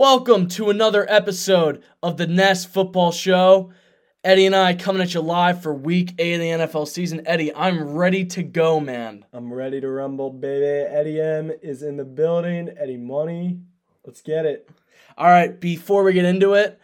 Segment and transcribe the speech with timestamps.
[0.00, 3.70] Welcome to another episode of the Nest Football Show.
[4.24, 7.20] Eddie and I coming at you live for week eight of the NFL season.
[7.26, 9.26] Eddie, I'm ready to go, man.
[9.34, 10.64] I'm ready to rumble, baby.
[10.64, 12.70] Eddie M is in the building.
[12.78, 13.60] Eddie Money.
[14.06, 14.70] Let's get it.
[15.18, 16.80] All right, before we get into it,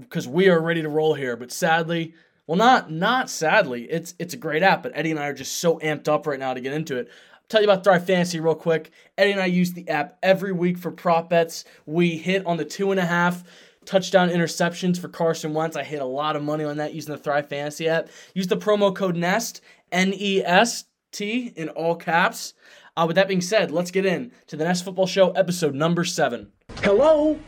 [0.00, 2.14] because we are ready to roll here, but sadly,
[2.46, 5.58] well, not not sadly, it's it's a great app, but Eddie and I are just
[5.58, 7.10] so amped up right now to get into it.
[7.54, 8.90] Tell you about Thrive Fantasy real quick.
[9.16, 11.64] Eddie and I use the app every week for prop bets.
[11.86, 13.44] We hit on the two and a half
[13.84, 15.76] touchdown interceptions for Carson Wentz.
[15.76, 18.08] I hit a lot of money on that using the Thrive Fantasy app.
[18.34, 19.60] Use the promo code NEST,
[19.92, 22.54] N E S T, in all caps.
[22.96, 26.02] Uh, with that being said, let's get in to the Nest Football Show, episode number
[26.02, 26.50] seven.
[26.78, 27.38] Hello?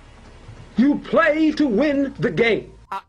[0.76, 2.74] You play to win the game.
[2.92, 3.00] Uh,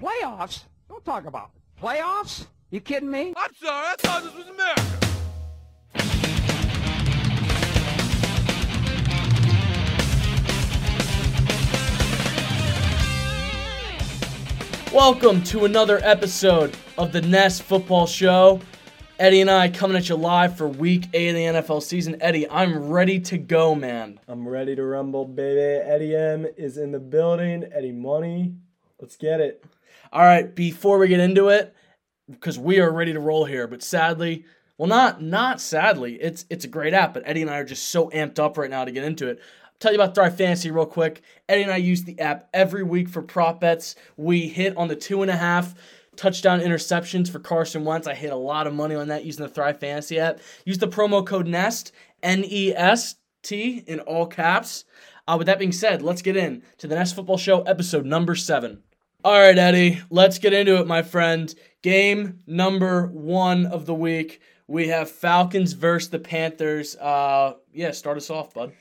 [0.00, 0.62] playoffs?
[0.88, 1.50] Don't talk about
[1.82, 2.46] playoffs.
[2.70, 3.32] You kidding me?
[3.36, 5.13] I'm sorry, I thought this was America.
[14.94, 18.60] Welcome to another episode of the Nest Football Show.
[19.18, 22.16] Eddie and I coming at you live for week eight of the NFL season.
[22.20, 24.20] Eddie, I'm ready to go, man.
[24.28, 25.82] I'm ready to rumble, baby.
[25.84, 27.64] Eddie M is in the building.
[27.74, 28.54] Eddie Money.
[29.00, 29.64] Let's get it.
[30.12, 31.74] All right, before we get into it,
[32.30, 34.44] because we are ready to roll here, but sadly,
[34.78, 37.88] well, not not sadly, it's it's a great app, but Eddie and I are just
[37.88, 39.40] so amped up right now to get into it.
[39.84, 41.20] Tell you about Thrive Fantasy real quick.
[41.46, 43.96] Eddie and I use the app every week for prop bets.
[44.16, 45.74] We hit on the two and a half
[46.16, 48.06] touchdown interceptions for Carson Wentz.
[48.06, 50.40] I hit a lot of money on that using the Thrive Fantasy app.
[50.64, 54.86] Use the promo code NEST, N E S T, in all caps.
[55.28, 58.34] Uh, with that being said, let's get in to the Nest Football Show, episode number
[58.34, 58.82] seven.
[59.22, 61.54] All right, Eddie, let's get into it, my friend.
[61.82, 64.40] Game number one of the week.
[64.66, 66.96] We have Falcons versus the Panthers.
[66.96, 68.72] Uh, yeah, start us off, bud.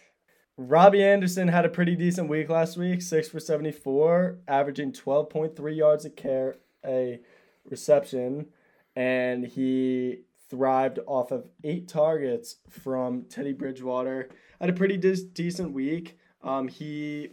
[0.58, 6.06] Robbie Anderson had a pretty decent week last week, six for 74, averaging 12.3 yards
[6.06, 7.20] a care a
[7.66, 8.48] reception,
[8.96, 14.30] and he thrived off of eight targets from Teddy Bridgewater.
[14.60, 16.18] Had a pretty de- decent week.
[16.44, 17.30] Um, he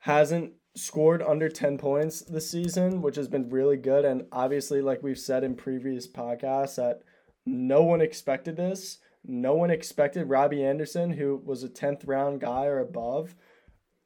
[0.00, 4.04] hasn't scored under 10 points this season, which has been really good.
[4.04, 7.02] And obviously, like we've said in previous podcasts, that
[7.46, 8.98] no one expected this.
[9.24, 13.34] No one expected Robbie Anderson, who was a 10th round guy or above,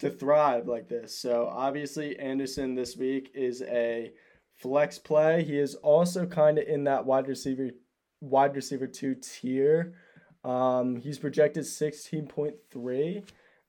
[0.01, 1.17] to thrive like this.
[1.19, 4.13] So obviously, Anderson this week is a
[4.57, 5.45] flex play.
[5.45, 7.71] He is also kind of in that wide receiver
[8.21, 9.95] wide receiver two tier.
[10.45, 13.23] Um, he's projected 16.3.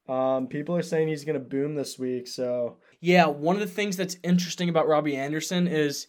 [0.08, 2.28] Um, people are saying he's going to boom this week.
[2.28, 6.08] So Yeah, one of the things that's interesting about Robbie Anderson is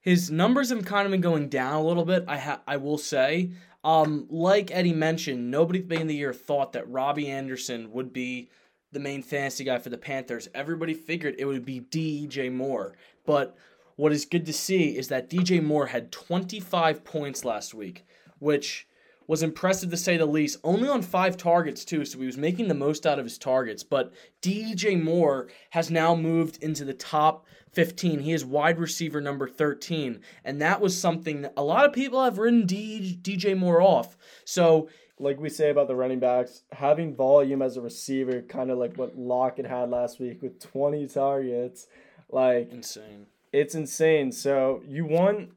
[0.00, 2.24] his numbers have kind of been going down a little bit.
[2.28, 3.50] I ha- I will say,
[3.84, 7.92] um, like Eddie mentioned, nobody at the beginning of the year thought that Robbie Anderson
[7.92, 8.48] would be
[8.92, 10.48] the main fantasy guy for the Panthers.
[10.54, 12.96] Everybody figured it would be DJ Moore,
[13.26, 13.56] but
[13.96, 18.06] what is good to see is that DJ Moore had 25 points last week,
[18.38, 18.88] which
[19.26, 20.58] was impressive to say the least.
[20.64, 23.82] Only on five targets, too, so he was making the most out of his targets.
[23.82, 24.12] But
[24.42, 28.20] DJ Moore has now moved into the top 15.
[28.20, 30.20] He is wide receiver number 13.
[30.44, 34.16] And that was something that a lot of people have written DJ Moore off.
[34.44, 38.78] So like we say about the running backs, having volume as a receiver, kind of
[38.78, 41.86] like what Lockett had last week with 20 targets,
[42.30, 43.26] like insane.
[43.52, 44.32] it's insane.
[44.32, 45.50] So you want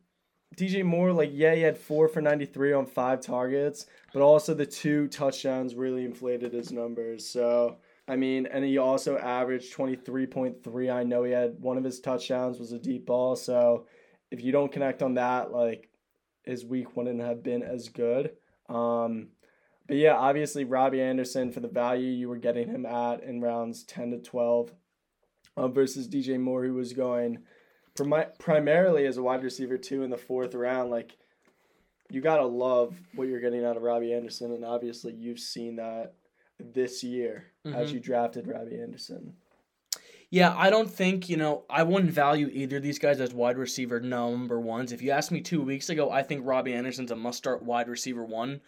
[0.57, 4.65] DJ Moore, like yeah, he had four for 93 on five targets, but also the
[4.65, 7.27] two touchdowns really inflated his numbers.
[7.27, 10.93] So I mean, and he also averaged 23.3.
[10.93, 13.35] I know he had one of his touchdowns was a deep ball.
[13.35, 13.85] So
[14.31, 15.89] if you don't connect on that, like
[16.43, 18.31] his week wouldn't have been as good.
[18.69, 19.27] Um,
[19.87, 23.83] but yeah, obviously Robbie Anderson for the value you were getting him at in rounds
[23.83, 24.71] 10 to 12
[25.55, 27.39] uh, versus DJ Moore, who was going
[28.39, 30.89] primarily as a wide receiver two in the fourth round.
[30.89, 31.15] Like,
[32.09, 34.51] you got to love what you're getting out of Robbie Anderson.
[34.53, 36.13] And obviously, you've seen that
[36.59, 37.93] this year as Mhm.
[37.95, 39.35] you drafted Robbie Anderson.
[40.29, 43.57] Yeah, I don't think, you know, I wouldn't value either of these guys as wide
[43.57, 44.91] receiver number ones.
[44.91, 47.87] If you asked me two weeks ago, I think Robbie Anderson's a must start wide
[47.87, 48.59] receiver one.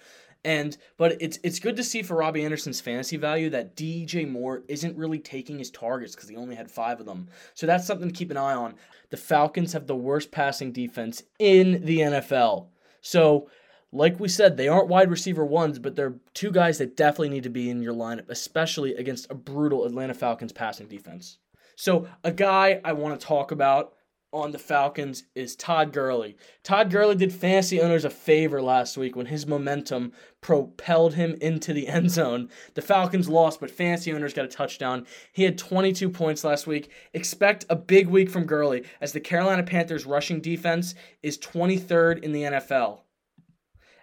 [0.45, 4.63] And but it's it's good to see for Robbie Anderson's fantasy value that DJ Moore
[4.67, 7.27] isn't really taking his targets because he only had five of them.
[7.55, 8.75] So that's something to keep an eye on.
[9.09, 12.67] The Falcons have the worst passing defense in the NFL.
[13.01, 13.49] So
[13.91, 17.43] like we said, they aren't wide receiver ones, but they're two guys that definitely need
[17.43, 21.39] to be in your lineup, especially against a brutal Atlanta Falcons passing defense.
[21.75, 23.93] So, a guy I want to talk about
[24.31, 26.37] on the Falcons is Todd Gurley.
[26.63, 30.11] Todd Gurley did fantasy owners a favor last week when his momentum
[30.41, 32.49] propelled him into the end zone.
[32.75, 35.07] The Falcons lost, but fantasy owners got a touchdown.
[35.31, 36.91] He had 22 points last week.
[37.13, 42.31] Expect a big week from Gurley as the Carolina Panthers rushing defense is 23rd in
[42.31, 43.01] the NFL.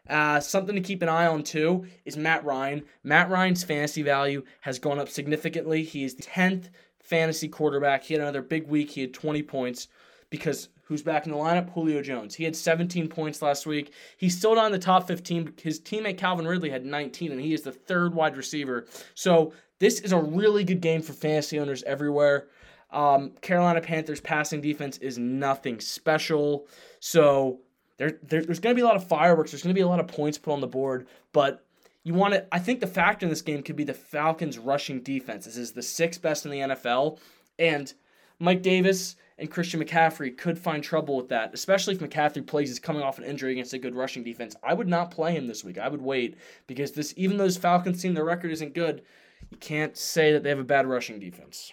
[0.09, 2.85] Uh, something to keep an eye on too is Matt Ryan.
[3.03, 5.83] Matt Ryan's fantasy value has gone up significantly.
[5.83, 6.69] He is the 10th
[7.01, 8.05] fantasy quarterback.
[8.05, 8.91] He had another big week.
[8.91, 9.89] He had 20 points
[10.31, 11.73] because who's back in the lineup?
[11.73, 12.35] Julio Jones.
[12.35, 13.93] He had 17 points last week.
[14.17, 15.55] He's still not in the top 15.
[15.61, 18.87] His teammate Calvin Ridley had 19, and he is the third wide receiver.
[19.15, 22.49] So this is a really good game for fantasy owners everywhere.
[22.91, 26.69] Um, Carolina Panthers passing defense is nothing special.
[27.01, 27.61] So
[27.99, 29.51] there, there there's going to be a lot of fireworks.
[29.51, 31.65] There's going to be a lot of points put on the board, but
[32.05, 32.47] you want to.
[32.53, 35.47] I think the factor in this game could be the Falcons' rushing defense.
[35.47, 37.19] This is the sixth best in the NFL,
[37.59, 37.93] and
[38.39, 42.79] Mike Davis and Christian McCaffrey could find trouble with that, especially if McCaffrey plays is
[42.79, 44.57] coming off an injury against a good rushing defense.
[44.63, 45.79] I would not play him this week.
[45.79, 46.37] I would wait
[46.67, 49.03] because this, even though this Falcons team, their record isn't good,
[49.51, 51.73] you can't say that they have a bad rushing defense.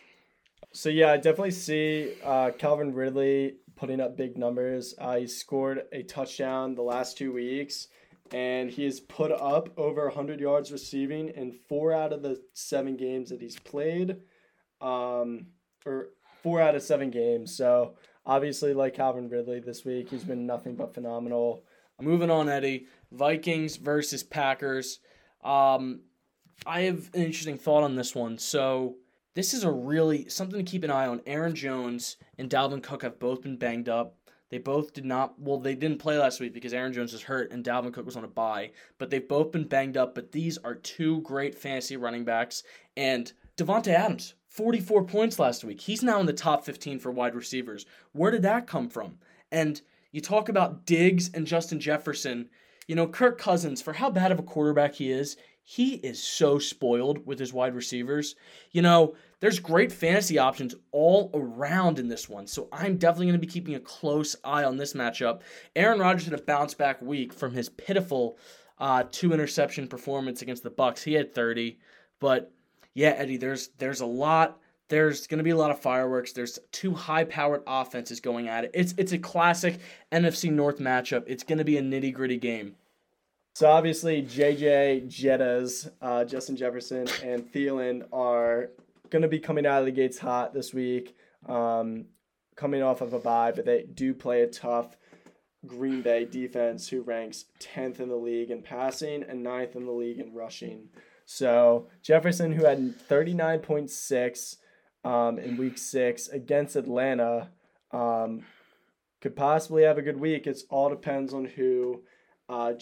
[0.73, 4.95] So yeah, I definitely see uh, Calvin Ridley putting up big numbers.
[4.97, 7.87] Uh, he scored a touchdown the last two weeks,
[8.31, 12.97] and he has put up over 100 yards receiving in four out of the seven
[12.97, 14.17] games that he's played,
[14.81, 15.47] um,
[15.85, 16.09] or
[16.43, 17.55] four out of seven games.
[17.55, 17.95] So
[18.25, 21.63] obviously, like Calvin Ridley this week, he's been nothing but phenomenal.
[22.01, 22.87] Moving on, Eddie.
[23.11, 24.99] Vikings versus Packers.
[25.43, 26.01] Um,
[26.65, 28.37] I have an interesting thought on this one.
[28.37, 28.97] So
[29.35, 31.21] this is a really something to keep an eye on.
[31.25, 34.17] Aaron Jones and Dalvin Cook have both been banged up.
[34.49, 37.51] They both did not well, they didn't play last week because Aaron Jones was hurt
[37.51, 40.59] and Dalvin Cook was on a bye, but they've both been banged up, but these
[40.59, 42.63] are two great fantasy running backs
[42.95, 45.81] and Davante Adams, 44 points last week.
[45.81, 47.87] He's now in the top 15 for wide receivers.
[48.11, 49.17] Where did that come from?
[49.51, 52.49] And you talk about Diggs and Justin Jefferson.
[52.87, 56.59] You know, Kirk Cousins, for how bad of a quarterback he is, he is so
[56.59, 58.35] spoiled with his wide receivers.
[58.71, 62.45] You know, there's great fantasy options all around in this one.
[62.45, 65.41] So I'm definitely going to be keeping a close eye on this matchup.
[65.75, 68.37] Aaron Rodgers had a bounce back week from his pitiful
[68.77, 71.03] uh, two interception performance against the Bucs.
[71.03, 71.79] He had 30,
[72.19, 72.51] but
[72.93, 74.59] yeah, Eddie, there's there's a lot.
[74.89, 76.33] There's going to be a lot of fireworks.
[76.33, 78.71] There's two high-powered offenses going at it.
[78.73, 79.79] It's it's a classic
[80.11, 81.23] NFC North matchup.
[81.25, 82.75] It's going to be a nitty-gritty game.
[83.55, 88.71] So obviously, JJ Jettas, uh, Justin Jefferson, and Thielen are
[89.09, 91.15] going to be coming out of the gates hot this week,
[91.47, 92.05] um,
[92.55, 94.97] coming off of a bye, but they do play a tough
[95.65, 99.91] Green Bay defense who ranks 10th in the league in passing and 9th in the
[99.91, 100.89] league in rushing.
[101.33, 104.57] So Jefferson, who had 39.6
[105.03, 107.49] um, in week six against Atlanta,
[107.91, 108.45] um,
[109.19, 110.45] could possibly have a good week.
[110.45, 112.03] It all depends on who
[112.47, 112.73] uh,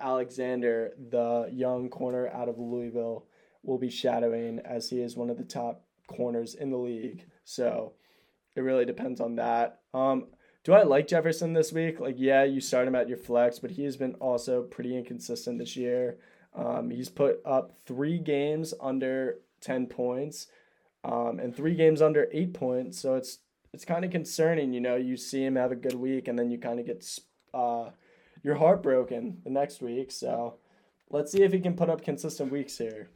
[0.00, 3.26] Alexander, the young corner out of Louisville,
[3.62, 7.26] will be shadowing as he is one of the top corners in the league.
[7.44, 7.92] So
[8.56, 9.82] it really depends on that.
[9.94, 10.26] Um,
[10.64, 12.00] do I like Jefferson this week?
[12.00, 15.60] Like, yeah, you start him at your flex, but he has been also pretty inconsistent
[15.60, 16.18] this year.
[16.56, 20.46] Um, he's put up three games under 10 points
[21.04, 22.98] um, and three games under eight points.
[22.98, 23.38] So it's
[23.72, 24.72] it's kind of concerning.
[24.72, 27.06] You know, you see him have a good week and then you kind of get
[27.52, 27.90] uh,
[28.42, 30.10] you're heartbroken the next week.
[30.10, 30.54] So
[31.10, 33.08] let's see if he can put up consistent weeks here.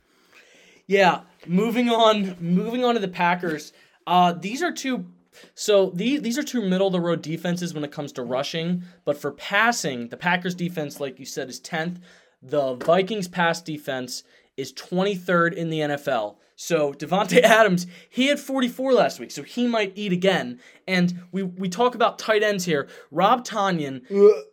[0.86, 2.36] Yeah, moving on.
[2.40, 3.72] Moving on to the Packers.
[4.06, 5.06] Uh, these are two.
[5.54, 8.82] So these these are two middle of the road defenses when it comes to rushing,
[9.04, 12.00] but for passing, the Packers defense, like you said, is tenth.
[12.42, 14.22] The Vikings pass defense
[14.56, 16.36] is 23rd in the NFL.
[16.56, 20.60] So Davante Adams, he had 44 last week, so he might eat again.
[20.86, 22.88] And we we talk about tight ends here.
[23.10, 24.02] Rob Tonyan,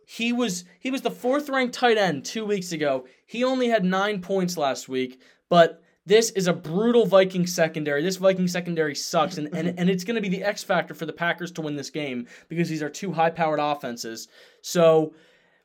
[0.06, 3.06] he was he was the fourth ranked tight end two weeks ago.
[3.26, 8.02] He only had nine points last week, but this is a brutal Viking secondary.
[8.02, 11.04] This Viking secondary sucks, and, and, and it's going to be the X factor for
[11.04, 14.28] the Packers to win this game because these are two high powered offenses.
[14.62, 15.12] So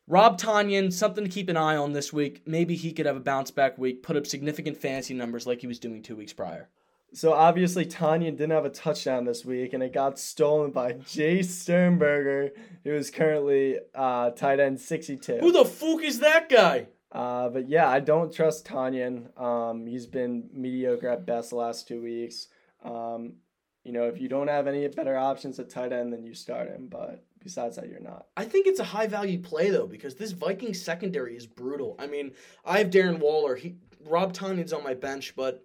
[0.07, 2.41] Rob Tonyan, something to keep an eye on this week.
[2.45, 5.67] Maybe he could have a bounce back week, put up significant fantasy numbers like he
[5.67, 6.69] was doing two weeks prior.
[7.13, 11.45] So obviously Tonyan didn't have a touchdown this week, and it got stolen by Jace
[11.45, 12.51] Sternberger,
[12.83, 15.37] who is currently uh, tight end 62.
[15.37, 16.87] Who the fuck is that guy?
[17.11, 19.39] Uh, but yeah, I don't trust Tonyan.
[19.39, 22.47] Um, he's been mediocre at best the last two weeks.
[22.83, 23.35] Um,
[23.83, 26.69] you know, if you don't have any better options at tight end, then you start
[26.69, 26.87] him.
[26.89, 28.27] But besides that, you're not.
[28.37, 31.95] I think it's a high value play though because this Viking secondary is brutal.
[31.99, 32.31] I mean,
[32.65, 33.55] I have Darren Waller.
[33.55, 35.63] He Rob Tonyan's on my bench, but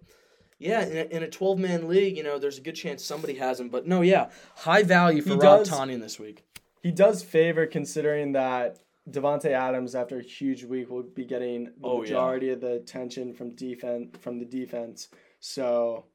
[0.59, 3.35] Yeah, in a, in a 12 man league, you know, there's a good chance somebody
[3.35, 3.69] has him.
[3.69, 6.43] But no, yeah, high value for He Rob does- Tonyan this week.
[6.81, 11.71] He does favor considering that Davante Adams, after a huge week, will be getting the
[11.83, 12.01] Oh, yeah.
[12.01, 15.09] majority of the attention from defense from the defense.
[15.39, 16.05] So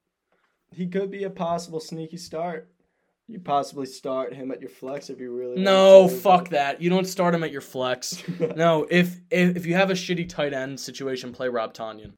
[0.70, 2.70] he could be a possible sneaky start.
[3.26, 6.82] You possibly start him at your flex if you really No, want to, fuck that.
[6.82, 8.22] You don't start him at your flex.
[8.56, 12.12] no, if, if if you have a shitty tight end situation, play Rob Tonyan.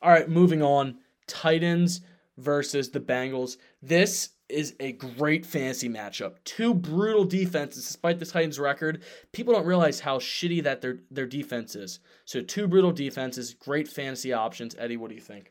[0.00, 0.98] All right, moving on.
[1.26, 2.00] Titans
[2.36, 3.56] versus the Bengals.
[3.82, 6.34] This is a great fantasy matchup.
[6.44, 9.02] Two brutal defenses, despite the Titans' record.
[9.32, 11.98] People don't realize how shitty that their their defense is.
[12.24, 14.76] So two brutal defenses, great fantasy options.
[14.78, 15.50] Eddie, what do you think?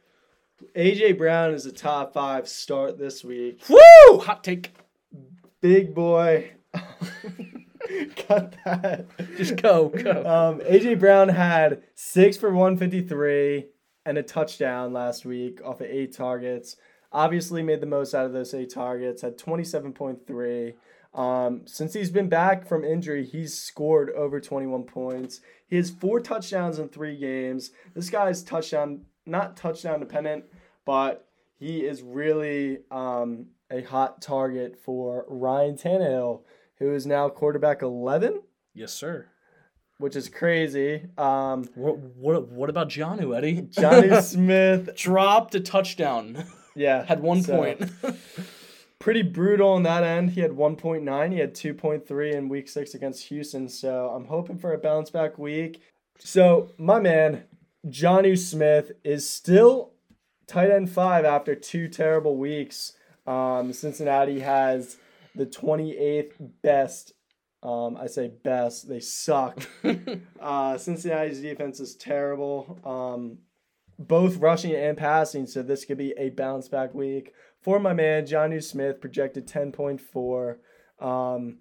[0.76, 3.62] AJ Brown is a top five start this week.
[3.70, 4.20] Woo!
[4.20, 4.74] Hot take.
[5.62, 6.52] Big boy.
[8.28, 9.06] Cut that.
[9.38, 10.12] Just go, go.
[10.26, 13.66] Um, AJ Brown had six for 153
[14.06, 16.76] and a touchdown last week off of eight targets.
[17.12, 19.22] Obviously, made the most out of those eight targets.
[19.22, 20.74] Had 27.3.
[21.14, 25.42] Um, since he's been back from injury, he's scored over 21 points.
[25.68, 27.72] He has four touchdowns in three games.
[27.94, 30.46] This guy's touchdown, not touchdown dependent,
[30.86, 36.42] but he is really um, a hot target for Ryan Tannehill,
[36.80, 38.42] who is now quarterback 11
[38.74, 39.28] yes, sir.
[39.98, 41.06] which is crazy.
[41.18, 43.62] Um, What what what about Jonnu, Eddie?
[43.70, 46.44] Johnny Smith, dropped a touchdown.
[46.76, 47.90] yeah, Had one so, point.
[49.00, 50.30] Pretty brutal on that end.
[50.32, 51.32] He had 1.9.
[51.34, 53.68] He had 2.3 in week six against Houston.
[53.68, 55.82] So I'm hoping for a bounce back week.
[56.20, 57.44] So my man,
[57.90, 59.92] Johnny Smith, is still
[60.54, 62.94] tight end five after two terrible weeks.
[63.26, 64.98] Um, Cincinnati has
[65.36, 67.14] the 28th best.
[67.64, 68.88] Um, I say best.
[68.88, 69.64] They suck.
[70.40, 72.78] uh, Cincinnati's defense is terrible.
[72.86, 73.40] Um,
[73.98, 78.26] both rushing and passing, so this could be a bounce back week for my man
[78.26, 80.60] Jonnu Smith, projected ten point four.
[81.00, 81.60] Um,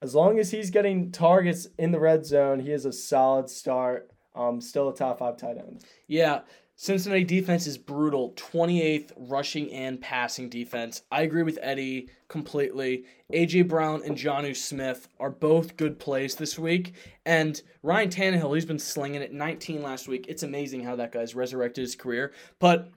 [0.00, 4.10] as long as he's getting targets in the red zone, he is a solid start.
[4.34, 5.84] Um, still a top five tight end.
[6.06, 6.42] yeah,
[6.82, 8.32] Cincinnati defense is brutal.
[8.36, 11.02] 28th rushing and passing defense.
[11.12, 13.04] I agree with Eddie completely.
[13.34, 16.94] AJ Brown and Jonnu Smith are both good plays this week.
[17.26, 20.24] And Ryan Tannehill, he's been slinging it 19 last week.
[20.26, 22.32] It's amazing how that guy's resurrected his career.
[22.60, 22.88] But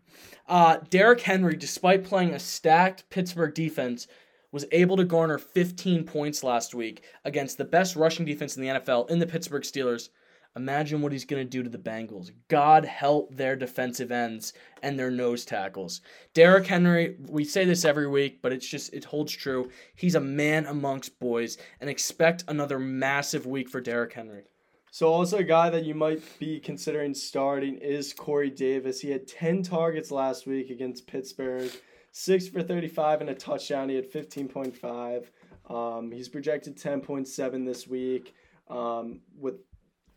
[0.47, 4.07] uh, Derrick Henry, despite playing a stacked Pittsburgh defense,
[4.53, 8.79] was able to garner 15 points last week against the best rushing defense in the
[8.79, 10.07] NFL in the Pittsburgh Steelers.
[10.55, 12.31] Imagine what he's going to do to the Bengals.
[12.47, 16.01] God help their defensive ends and their nose tackles.
[16.35, 19.71] Derrick Henry, we say this every week, but it's just, it holds true.
[19.95, 24.43] He's a man amongst boys, and expect another massive week for Derrick Henry.
[24.91, 29.01] So also a guy that you might be considering starting is Corey Davis.
[29.01, 31.71] He had 10 targets last week against Pittsburgh,
[32.11, 33.89] 6 for 35 and a touchdown.
[33.89, 35.25] He had 15.5.
[35.67, 38.35] Um, he's projected 10.7 this week.
[38.69, 39.55] Um, with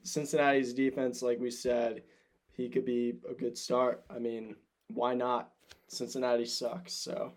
[0.07, 2.03] Cincinnati's defense, like we said,
[2.53, 4.05] he could be a good start.
[4.09, 4.57] I mean,
[4.89, 5.53] why not?
[5.89, 7.33] Cincinnati sucks, so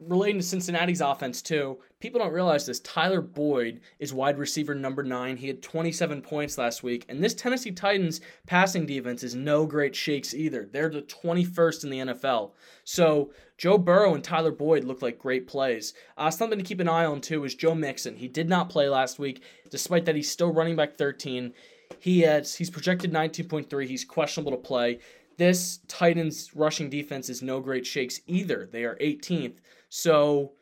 [0.00, 2.80] relating to Cincinnati's offense too, people don't realize this.
[2.80, 5.36] Tyler Boyd is wide receiver number nine.
[5.36, 9.96] He had 27 points last week, and this Tennessee Titans passing defense is no great
[9.96, 10.68] shakes either.
[10.70, 12.52] They're the 21st in the NFL.
[12.84, 15.94] So Joe Burrow and Tyler Boyd look like great plays.
[16.16, 18.16] Uh, something to keep an eye on too is Joe Mixon.
[18.16, 21.52] He did not play last week, despite that he's still running back 13.
[22.00, 23.86] He has he's projected 19.3.
[23.86, 24.98] He's questionable to play.
[25.36, 28.68] This Titans rushing defense is no great shakes either.
[28.70, 29.58] They are 18th.
[29.88, 30.52] So,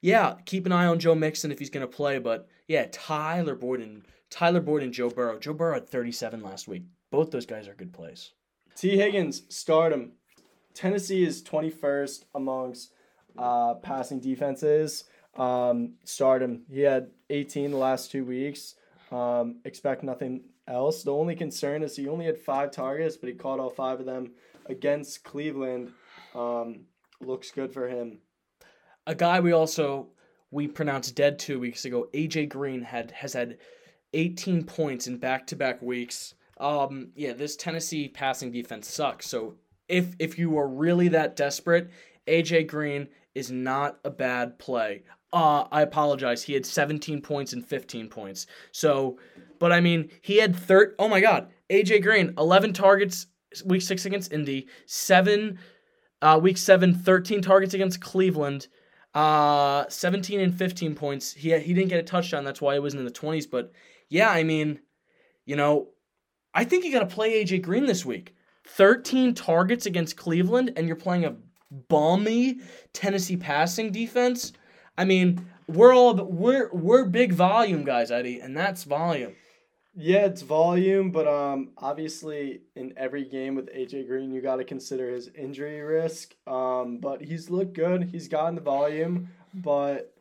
[0.00, 2.18] yeah, keep an eye on Joe Mixon if he's going to play.
[2.18, 5.38] But yeah, Tyler Boyd and Tyler Boyd and Joe Burrow.
[5.38, 6.84] Joe Burrow had 37 last week.
[7.10, 8.32] Both those guys are good plays.
[8.74, 10.12] Tee Higgins, stardom.
[10.72, 12.92] Tennessee is 21st amongst
[13.36, 15.04] uh, passing defenses.
[15.36, 16.62] Um, start him.
[16.70, 18.76] He had 18 the last two weeks.
[19.10, 21.02] Um, expect nothing else.
[21.02, 24.06] The only concern is he only had five targets, but he caught all five of
[24.06, 24.32] them
[24.66, 25.92] against Cleveland.
[26.34, 26.86] Um,
[27.20, 28.18] looks good for him.
[29.06, 30.08] A guy we also
[30.50, 32.08] we pronounced dead two weeks ago.
[32.14, 33.58] AJ Green had has had
[34.12, 36.34] 18 points in back to back weeks.
[36.58, 39.26] Um, yeah, this Tennessee passing defense sucks.
[39.26, 39.56] So
[39.88, 41.90] if if you are really that desperate,
[42.26, 45.02] AJ Green is not a bad play.
[45.32, 46.42] Uh, I apologize.
[46.42, 48.46] He had 17 points and 15 points.
[48.70, 49.18] So,
[49.58, 50.94] but I mean, he had third.
[50.98, 53.26] Oh my God, AJ Green, 11 targets
[53.64, 55.58] week six against Indy, seven
[56.22, 58.68] uh, week seven, 13 targets against Cleveland,
[59.12, 61.32] uh, 17 and 15 points.
[61.32, 62.44] He he didn't get a touchdown.
[62.44, 63.50] That's why he wasn't in the 20s.
[63.50, 63.72] But
[64.08, 64.80] yeah, I mean,
[65.44, 65.88] you know,
[66.54, 68.34] I think you got to play AJ Green this week.
[68.68, 71.34] 13 targets against Cleveland, and you're playing a
[71.88, 72.60] balmy
[72.92, 74.52] Tennessee passing defense.
[74.96, 79.34] I mean, we're all we're we're big volume guys, Eddie, and that's volume.
[79.94, 84.64] Yeah, it's volume, but um, obviously in every game with AJ Green, you got to
[84.64, 86.34] consider his injury risk.
[86.46, 88.04] Um, but he's looked good.
[88.04, 90.14] He's gotten the volume, but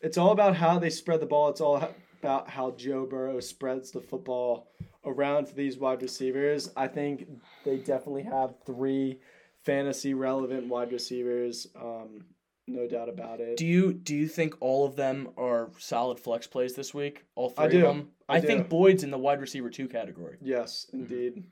[0.00, 1.50] it's all about how they spread the ball.
[1.50, 1.90] It's all
[2.22, 4.72] about how Joe Burrow spreads the football
[5.04, 6.70] around for these wide receivers.
[6.74, 7.28] I think
[7.66, 9.20] they definitely have three
[9.62, 11.66] fantasy relevant wide receivers.
[11.76, 12.24] Um,
[12.66, 13.56] no doubt about it.
[13.56, 17.24] Do you do you think all of them are solid flex plays this week?
[17.34, 17.86] All three I do.
[17.86, 18.08] of them.
[18.28, 18.68] I think do.
[18.68, 20.36] Boyd's in the wide receiver two category.
[20.40, 21.44] yes, indeed.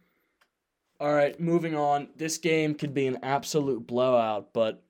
[1.01, 2.09] All right, moving on.
[2.17, 4.83] This game could be an absolute blowout, but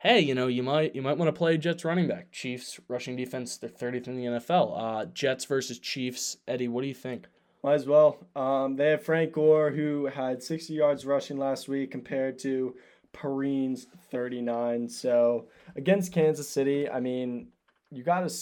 [0.00, 2.32] hey, you know you might you might want to play Jets running back.
[2.32, 4.74] Chiefs rushing defense, they're thirtieth in the NFL.
[4.76, 6.36] Uh, Jets versus Chiefs.
[6.48, 7.26] Eddie, what do you think?
[7.64, 8.18] Might as well.
[8.34, 12.74] Um, they have Frank Gore, who had 60 yards rushing last week compared to
[13.12, 14.88] Perine's 39.
[14.88, 17.48] So against Kansas City, I mean,
[17.90, 18.34] you got to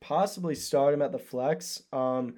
[0.00, 1.82] possibly start him at the flex.
[1.92, 2.34] Um,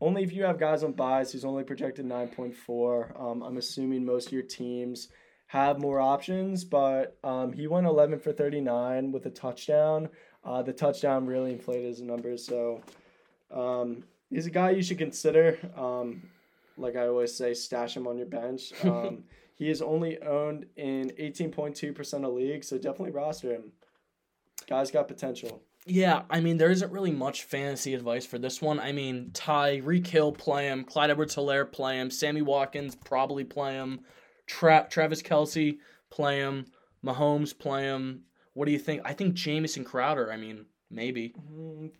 [0.00, 1.32] only if you have guys on buys.
[1.32, 3.20] He's only projected 9.4.
[3.20, 5.08] Um, I'm assuming most of your teams
[5.48, 10.08] have more options, but um, he went 11 for 39 with a touchdown.
[10.44, 12.44] Uh, the touchdown really inflated his numbers.
[12.44, 12.80] So
[13.50, 15.58] um, he's a guy you should consider.
[15.76, 16.22] Um,
[16.76, 18.72] like I always say, stash him on your bench.
[18.84, 19.24] Um,
[19.58, 23.72] he is only owned in 18.2% of leagues, so definitely roster him.
[24.68, 25.62] Guy's got potential.
[25.86, 28.78] Yeah, I mean there isn't really much fantasy advice for this one.
[28.78, 33.74] I mean Tyreek Hill play him, Clyde Edwards Helaire play him, Sammy Watkins probably play
[33.74, 34.00] him,
[34.46, 35.78] Tra- Travis Kelce
[36.10, 36.66] play him,
[37.04, 38.24] Mahomes play him.
[38.52, 39.00] What do you think?
[39.04, 40.30] I think Jamison Crowder.
[40.30, 41.34] I mean maybe.
[41.50, 41.92] Mm,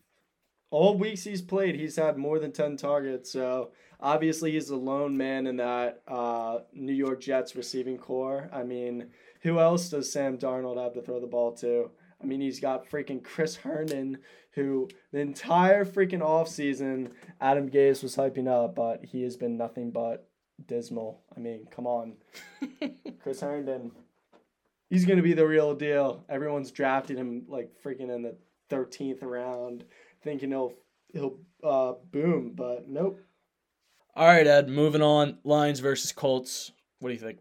[0.70, 3.32] All weeks he's played, he's had more than 10 targets.
[3.32, 8.48] So obviously he's the lone man in that uh, New York Jets receiving core.
[8.52, 9.08] I mean,
[9.42, 11.90] who else does Sam Darnold have to throw the ball to?
[12.22, 14.18] I mean, he's got freaking Chris Herndon,
[14.52, 19.90] who the entire freaking offseason Adam Gase was hyping up, but he has been nothing
[19.90, 20.28] but
[20.66, 21.22] dismal.
[21.36, 22.14] I mean, come on.
[23.22, 23.92] Chris Herndon.
[24.90, 26.24] He's going to be the real deal.
[26.28, 28.36] Everyone's drafting him like freaking in the
[28.70, 29.84] 13th round,
[30.22, 30.72] thinking he'll
[31.12, 33.20] he'll uh, boom, but nope.
[34.18, 34.68] All right, Ed.
[34.68, 35.38] Moving on.
[35.44, 36.72] Lions versus Colts.
[36.98, 37.38] What do you think?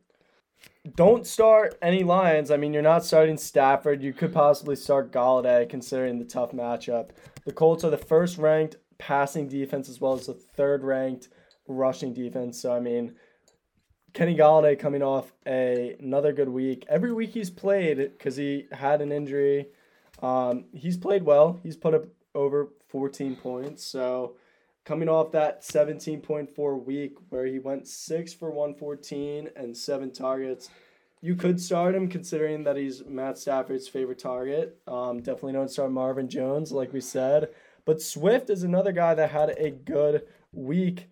[0.96, 2.52] Don't start any Lions.
[2.52, 4.04] I mean, you're not starting Stafford.
[4.04, 7.10] You could possibly start Golladay, considering the tough matchup.
[7.46, 11.30] The Colts are the first ranked passing defense as well as the third ranked
[11.68, 12.62] rushing defense.
[12.62, 13.16] So I mean,
[14.14, 16.86] Kenny Golladay coming off a another good week.
[16.88, 19.70] Every week he's played because he had an injury.
[20.22, 21.60] Um, he's played well.
[21.64, 23.84] He's put up over 14 points.
[23.84, 24.36] So
[24.88, 30.70] coming off that 17.4 week where he went 6 for 114 and 7 targets,
[31.20, 34.78] you could start him considering that he's Matt Stafford's favorite target.
[34.88, 37.50] Um, definitely don't start Marvin Jones, like we said.
[37.84, 40.24] But Swift is another guy that had a good
[40.54, 41.10] week.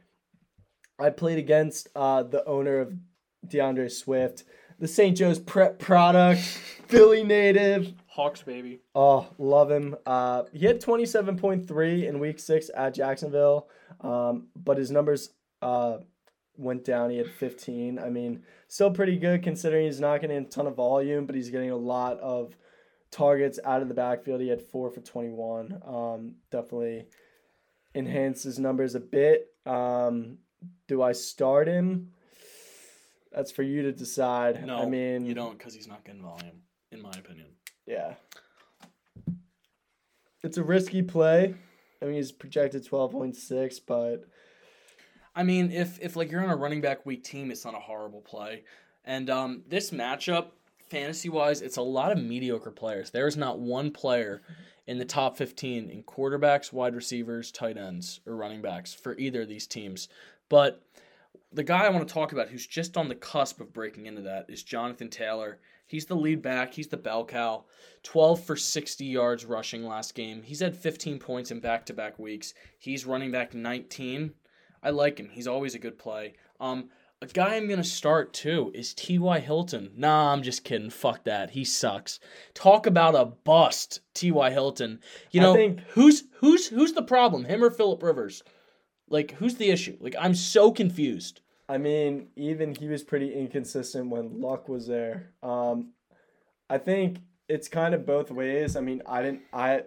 [0.98, 2.94] I played against uh, the owner of
[3.46, 4.46] D'Andre Swift,
[4.80, 5.18] the St.
[5.18, 6.40] Joe's prep product,
[6.88, 7.94] Philly native.
[8.15, 8.80] Hawks, baby.
[8.95, 9.93] Oh, love him.
[10.06, 13.67] Uh, he had 27.3 in week six at Jacksonville,
[13.99, 15.97] um, but his numbers uh,
[16.56, 17.10] went down.
[17.10, 17.99] He had 15.
[17.99, 21.49] I mean, still pretty good considering he's not getting a ton of volume, but he's
[21.49, 22.56] getting a lot of
[23.12, 24.39] targets out of the backfield.
[24.39, 25.82] He had four for 21.
[25.86, 27.08] Um, definitely
[27.93, 29.47] enhanced his numbers a bit.
[29.65, 30.38] Um,
[30.88, 32.12] do I start him?
[33.34, 34.65] That's for you to decide.
[34.65, 36.62] No, I mean, you don't because he's not getting volume,
[36.93, 37.47] in my opinion.
[37.86, 38.13] Yeah.
[40.43, 41.56] It's a risky play.
[42.02, 44.26] I mean, he's projected 12.6, but
[45.36, 47.80] I mean, if if like you're on a running back weak team, it's not a
[47.80, 48.63] horrible play.
[49.04, 50.48] And um, this matchup,
[50.89, 53.12] fantasy wise, it's a lot of mediocre players.
[53.12, 54.41] There is not one player
[54.88, 59.41] in the top 15 in quarterbacks, wide receivers, tight ends, or running backs for either
[59.41, 60.08] of these teams.
[60.48, 60.82] But
[61.52, 64.21] the guy I want to talk about who's just on the cusp of breaking into
[64.24, 65.60] that is Jonathan Taylor.
[65.88, 66.74] He's the lead back.
[66.74, 67.65] He's the bell cow.
[68.04, 70.41] 12 for 60 yards rushing last game.
[70.43, 72.54] He's had 15 points in back to back weeks.
[72.80, 74.34] He's running back 19.
[74.84, 75.30] I like him.
[75.30, 76.34] He's always a good play.
[76.60, 76.89] Um,
[77.21, 79.39] a guy I'm gonna start too is T.Y.
[79.39, 79.91] Hilton.
[79.95, 80.89] Nah, I'm just kidding.
[80.89, 81.52] Fuck that.
[81.52, 82.19] He sucks.
[82.54, 84.52] Talk about a bust, T.Y.
[84.52, 85.00] Hilton.
[85.32, 87.45] You I know think- who's who's who's the problem?
[87.45, 88.43] Him or Philip Rivers?
[89.10, 89.98] Like who's the issue?
[90.00, 91.39] Like I'm so confused.
[91.67, 95.32] I mean, even he was pretty inconsistent when Luck was there.
[95.41, 95.93] Um,
[96.69, 98.75] I think it's kind of both ways.
[98.75, 99.84] I mean, I didn't, I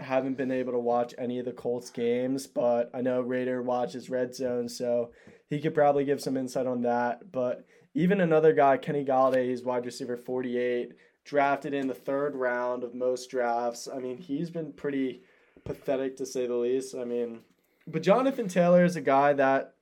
[0.00, 4.10] haven't been able to watch any of the Colts games, but I know Raider watches
[4.10, 5.12] Red Zone, so
[5.48, 7.30] he could probably give some insight on that.
[7.30, 7.64] But
[7.94, 10.92] even another guy, Kenny Golladay, he's wide receiver 48,
[11.24, 13.88] drafted in the third round of most drafts.
[13.92, 15.22] I mean, he's been pretty
[15.64, 16.94] pathetic to say the least.
[16.94, 17.40] I mean,
[17.86, 19.73] but Jonathan Taylor is a guy that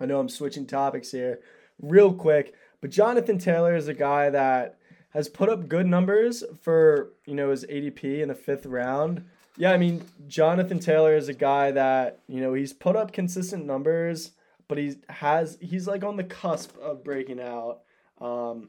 [0.00, 1.40] I know I'm switching topics here
[1.80, 4.78] real quick, but Jonathan Taylor is a guy that
[5.10, 9.24] has put up good numbers for, you know, his ADP in the fifth round.
[9.56, 13.64] Yeah, I mean, Jonathan Taylor is a guy that, you know, he's put up consistent
[13.64, 14.32] numbers,
[14.68, 17.80] but he has he's like on the cusp of breaking out.
[18.20, 18.68] Um,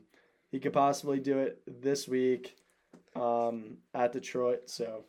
[0.51, 2.55] he could possibly do it this week
[3.15, 5.03] um, at Detroit, so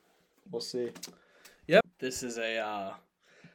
[0.50, 0.90] we'll see.
[1.68, 1.86] Yep.
[2.00, 2.94] This is a uh,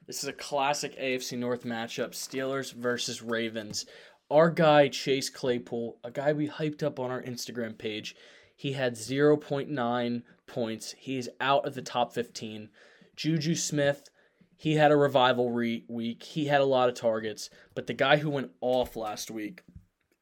[0.07, 3.85] this is a classic AFC North matchup: Steelers versus Ravens.
[4.29, 8.15] Our guy Chase Claypool, a guy we hyped up on our Instagram page,
[8.55, 10.95] he had 0.9 points.
[10.97, 12.69] He is out of the top 15.
[13.15, 14.09] Juju Smith,
[14.55, 16.23] he had a revival re- week.
[16.23, 19.63] He had a lot of targets, but the guy who went off last week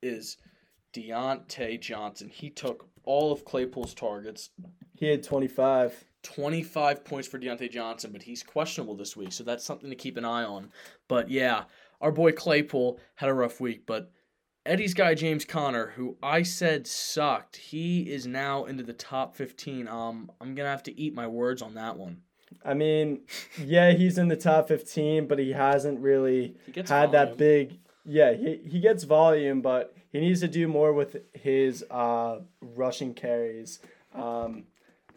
[0.02, 0.38] is
[0.94, 2.30] Diontae Johnson.
[2.30, 4.50] He took all of Claypool's targets.
[4.96, 6.06] He had 25.
[6.24, 10.18] 25 points for Diontae Johnson, but he's questionable this week, so that's something to keep
[10.18, 10.72] an eye on.
[11.08, 11.64] But yeah,
[12.00, 14.12] our boy Claypool had a rough week, but
[14.66, 19.88] Eddie's guy James Conner, who I said sucked, he is now into the top 15.
[19.88, 22.22] Um, I'm gonna have to eat my words on that one.
[22.64, 23.22] I mean,
[23.64, 27.80] yeah, he's in the top 15, but he hasn't really He had that big.
[28.06, 33.14] Yeah, he, he gets volume, but he needs to do more with his uh, rushing
[33.14, 33.80] carries.
[34.14, 34.66] Um,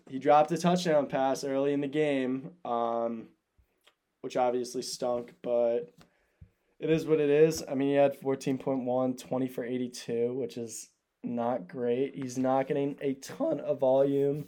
[0.09, 3.29] he dropped a touchdown pass early in the game, um,
[4.21, 5.93] which obviously stunk, but
[6.79, 7.63] it is what it is.
[7.69, 10.91] I mean, he had 14.1, 20 for 82, which is
[11.23, 12.15] not great.
[12.15, 14.47] He's not getting a ton of volume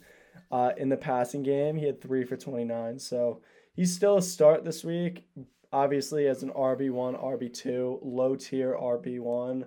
[0.50, 1.76] uh, in the passing game.
[1.76, 2.98] He had three for 29.
[2.98, 3.40] So
[3.74, 5.26] he's still a start this week,
[5.72, 9.64] obviously, as an RB1, RB2, low tier RB1.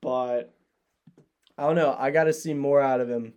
[0.00, 0.54] But
[1.56, 1.96] I don't know.
[1.98, 3.34] I got to see more out of him.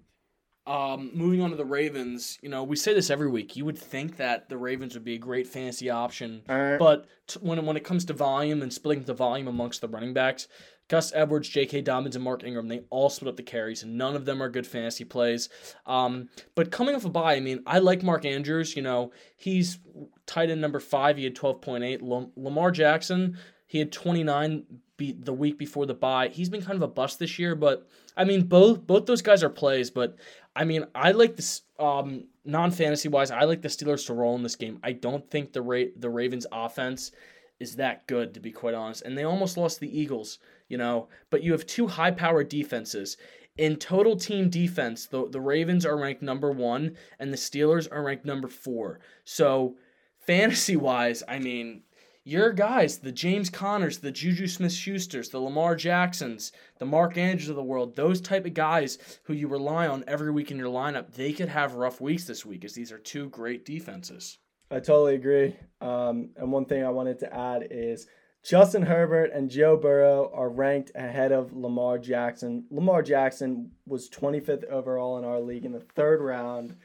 [0.68, 3.56] Um, moving on to the Ravens, you know, we say this every week.
[3.56, 7.40] You would think that the Ravens would be a great fantasy option, Uh, but t-
[7.42, 10.48] when when it comes to volume and splitting the volume amongst the running backs,
[10.88, 11.82] Gus Edwards, J.K.
[11.82, 14.50] Dobbins, and Mark Ingram, they all split up the carries, and none of them are
[14.50, 15.50] good fantasy plays.
[15.88, 18.76] Um, but coming off a bye, I mean, I like Mark Andrews.
[18.76, 19.80] You know, he's
[20.28, 21.18] tight end number five.
[21.18, 22.04] He had twelve point eight.
[22.04, 24.66] Lam- Lamar Jackson, he had twenty nine.
[24.98, 27.56] Be- the week before the bye, he's been kind of a bust this year.
[27.56, 29.90] But I mean, both both those guys are plays.
[29.90, 30.16] But
[30.56, 33.32] I mean, I like this um, non fantasy wise.
[33.32, 34.80] I like the Steelers to roll in this game.
[34.84, 37.12] I don't think the Ra- the Ravens offense
[37.60, 39.04] is that good to be quite honest.
[39.04, 41.10] And they almost lost the Eagles, you know.
[41.30, 43.18] But you have two high powered defenses.
[43.58, 48.04] In total team defense, the the Ravens are ranked number one, and the Steelers are
[48.04, 49.00] ranked number four.
[49.24, 49.78] So
[50.20, 51.84] fantasy wise, I mean.
[52.24, 57.50] Your guys, the James Conners, the Juju Smith Schusters, the Lamar Jacksons, the Mark Andrews
[57.50, 60.72] of the world, those type of guys who you rely on every week in your
[60.72, 64.38] lineup, they could have rough weeks this week as these are two great defenses.
[64.70, 65.56] I totally agree.
[65.82, 68.06] Um, and one thing I wanted to add is
[68.44, 72.66] Justin Herbert and Joe Burrow are ranked ahead of Lamar Jackson.
[72.70, 76.76] Lamar Jackson was 25th overall in our league in the third round.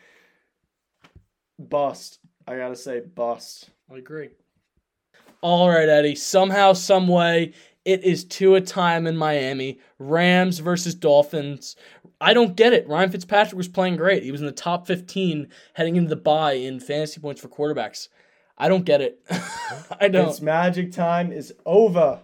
[1.59, 2.20] Bust.
[2.46, 3.68] I gotta say, bust.
[3.92, 4.31] I agree.
[5.47, 6.17] All right, Eddie.
[6.17, 7.53] Somehow, some way,
[7.85, 9.79] it is Tua time in Miami.
[10.01, 11.77] Rams versus Dolphins.
[12.21, 12.89] I don't get it.
[12.89, 14.25] Ryan Fitzpatrick was playing great.
[14.25, 18.09] He was in the top 15 heading into the bye in fantasy points for quarterbacks.
[18.59, 19.21] I don't get it.
[20.01, 20.27] I don't.
[20.27, 22.23] Fitz magic time is over.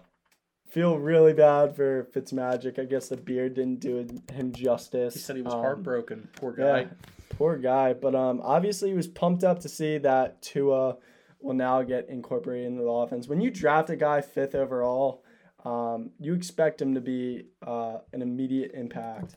[0.69, 2.77] Feel really bad for Fitzmagic.
[2.77, 5.13] I guess the beard didn't do him justice.
[5.13, 6.27] He said he was Um, heartbroken.
[6.35, 6.79] Poor guy.
[6.81, 6.87] Yeah,
[7.29, 7.93] poor guy.
[7.93, 10.97] But um, obviously he was pumped up to see that Tua
[11.43, 13.27] will now get incorporated into the offense.
[13.27, 15.23] When you draft a guy fifth overall,
[15.65, 19.35] um, you expect him to be uh, an immediate impact.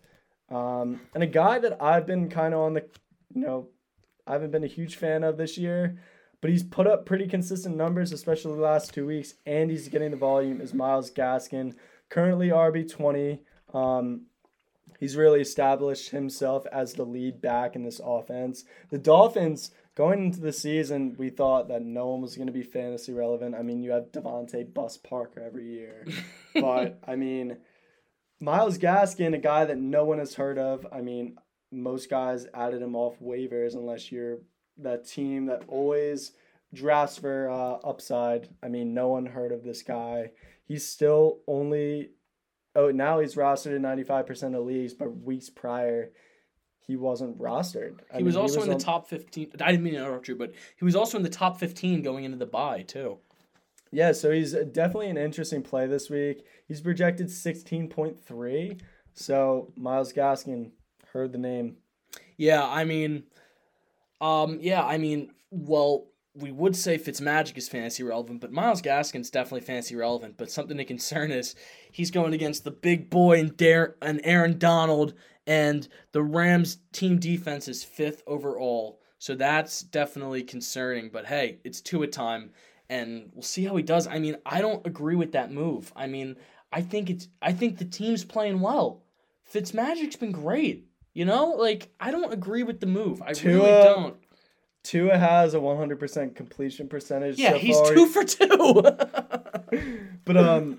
[0.51, 2.89] Um, and a guy that I've been kind of on the,
[3.35, 3.69] you know,
[4.27, 5.99] I haven't been a huge fan of this year,
[6.41, 10.11] but he's put up pretty consistent numbers, especially the last two weeks, and he's getting
[10.11, 10.61] the volume.
[10.61, 11.75] Is Myles Gaskin
[12.09, 13.43] currently RB twenty?
[13.73, 14.27] Um,
[14.99, 18.65] he's really established himself as the lead back in this offense.
[18.91, 22.63] The Dolphins going into the season, we thought that no one was going to be
[22.63, 23.55] fantasy relevant.
[23.55, 26.07] I mean, you have DeVante Bus Parker every year,
[26.55, 27.57] but I mean,
[28.39, 30.87] Myles Gaskin, a guy that no one has heard of.
[30.93, 31.37] I mean,
[31.73, 34.39] most guys added him off waivers unless you're
[34.79, 36.33] that team that always
[36.75, 38.51] drafts for uh, upside.
[38.63, 40.31] I mean, no one heard of this guy.
[40.67, 42.11] He's still only
[42.75, 46.11] oh now he's rostered in ninety five percent of leagues, but weeks prior
[46.87, 47.99] he wasn't rostered.
[48.13, 49.53] I He was mean, also in the on- top 15.
[49.61, 52.25] I didn't mean to interrupt you, but he was also in the top 15 going
[52.25, 53.19] into the bye, too.
[53.93, 56.45] Yeah, so he's definitely an interesting play this week.
[56.69, 58.81] He's projected 16.3.
[59.15, 60.71] So Myles Gaskin
[61.13, 61.77] heard the name.
[62.37, 63.25] Yeah, I mean,
[64.21, 69.31] um, yeah, I mean, well, we would say Fitzmagic is fantasy relevant, but Myles Gaskin's
[69.31, 70.37] definitely fantasy relevant.
[70.37, 71.55] But something to concern is
[71.91, 75.15] he's going against the big boy and Dar- and Aaron Donald,
[75.47, 79.01] and the Rams team defense is fifth overall.
[79.19, 81.11] So that's definitely concerning.
[81.11, 82.51] But hey, it's Tua time,
[82.89, 84.07] and we'll see how he does.
[84.07, 85.93] I mean, I don't agree with that move.
[85.97, 86.37] I mean,
[86.73, 89.03] I think it's I think the team's playing well.
[89.53, 90.89] Fitzmagic's been great.
[91.15, 93.23] You know, like I don't agree with the move.
[93.23, 94.17] I really don't.
[94.83, 97.39] Tua has a 100% completion percentage.
[97.39, 97.95] Yeah, so he's far.
[97.95, 98.85] two for two.
[100.25, 100.79] But um,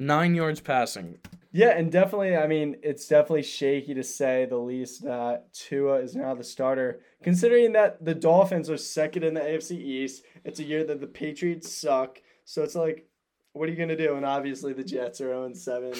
[0.00, 1.18] Nine yards passing.
[1.52, 6.14] Yeah, and definitely, I mean, it's definitely shaky to say the least that Tua is
[6.14, 10.22] now the starter, considering that the Dolphins are second in the AFC East.
[10.44, 13.08] It's a year that the Patriots suck, so it's like,
[13.52, 14.14] what are you gonna do?
[14.14, 15.92] And obviously, the Jets are 0 7.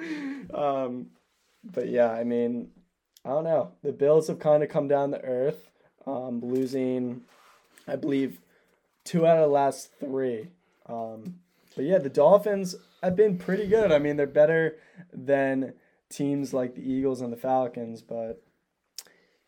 [0.54, 1.06] um,
[1.62, 2.70] but yeah, I mean,
[3.24, 3.72] I don't know.
[3.82, 5.70] The Bills have kind of come down to earth,
[6.06, 7.22] um, losing,
[7.86, 8.40] I believe,
[9.04, 10.48] two out of the last three.
[10.86, 11.36] Um,
[11.76, 13.92] but yeah, the Dolphins have been pretty good.
[13.92, 14.78] I mean, they're better
[15.12, 15.74] than
[16.10, 18.42] teams like the Eagles and the Falcons, but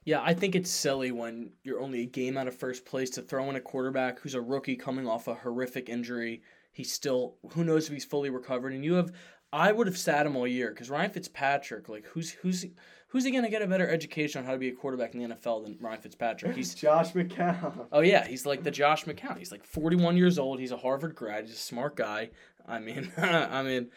[0.04, 3.22] Yeah, I think it's silly when you're only a game out of first place to
[3.22, 6.42] throw in a quarterback who's a rookie coming off a horrific injury.
[6.72, 9.12] He's still who knows if he's fully recovered, and you have.
[9.52, 12.64] I would have sat him all year because Ryan Fitzpatrick, like who's who's
[13.08, 15.34] who's he gonna get a better education on how to be a quarterback in the
[15.34, 16.56] NFL than Ryan Fitzpatrick?
[16.56, 17.86] He's Josh McCown.
[17.90, 19.38] Oh yeah, he's like the Josh McCown.
[19.38, 20.60] He's like 41 years old.
[20.60, 21.46] He's a Harvard grad.
[21.46, 22.30] He's a smart guy.
[22.66, 23.90] I mean, I mean,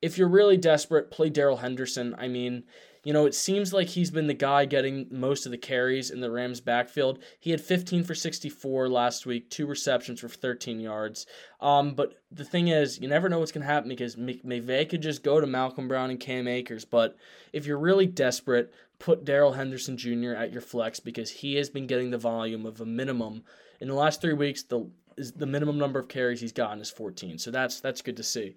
[0.00, 2.14] if you're really desperate, play Darrell Henderson.
[2.18, 2.64] I mean,
[3.06, 6.18] you know, it seems like he's been the guy getting most of the carries in
[6.18, 7.20] the Rams' backfield.
[7.38, 11.24] He had 15 for 64 last week, two receptions for 13 yards.
[11.60, 14.88] Um, but the thing is, you never know what's going to happen because Mc- McVay
[14.88, 16.84] could just go to Malcolm Brown and Cam Akers.
[16.84, 17.16] But
[17.52, 20.32] if you're really desperate, put Darrell Henderson Jr.
[20.32, 23.44] at your flex because he has been getting the volume of a minimum
[23.80, 24.64] in the last three weeks.
[24.64, 27.38] The is the minimum number of carries he's gotten is 14.
[27.38, 28.56] So that's that's good to see.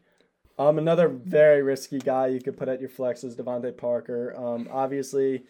[0.60, 4.36] Um, another very risky guy you could put at your flex is DeVante Parker.
[4.38, 5.46] Um, obviously,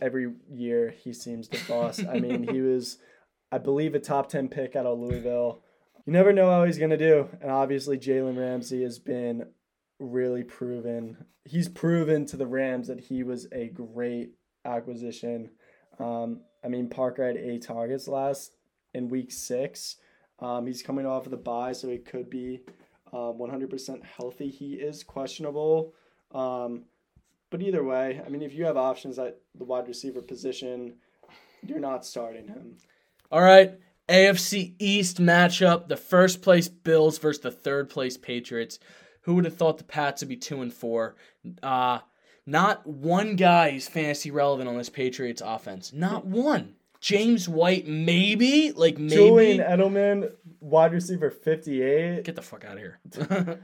[0.00, 2.06] every year he seems to bust.
[2.08, 2.98] I mean, he was,
[3.50, 5.62] I believe, a top 10 pick out of Louisville.
[6.06, 7.28] You never know how he's going to do.
[7.42, 9.48] And obviously, Jalen Ramsey has been
[9.98, 11.24] really proven.
[11.44, 15.50] He's proven to the Rams that he was a great acquisition.
[15.98, 18.54] Um, I mean, Parker had eight targets last
[18.94, 19.96] in week six.
[20.38, 22.60] Um, he's coming off of the bye, so he could be
[23.14, 24.50] uh, 100% healthy.
[24.50, 25.94] He is questionable.
[26.32, 26.82] Um,
[27.50, 30.94] but either way, I mean, if you have options at the wide receiver position,
[31.64, 32.76] you're not starting him.
[33.30, 38.78] All right, AFC East matchup: the first place Bills versus the third place Patriots.
[39.22, 41.14] Who would have thought the Pats would be two and four?
[41.62, 42.00] Uh
[42.46, 45.92] not one guy is fantasy relevant on this Patriots offense.
[45.92, 46.74] Not one.
[47.04, 49.14] James White, maybe, like maybe.
[49.14, 52.24] Julian Edelman, wide receiver 58.
[52.24, 52.98] Get the fuck out of here.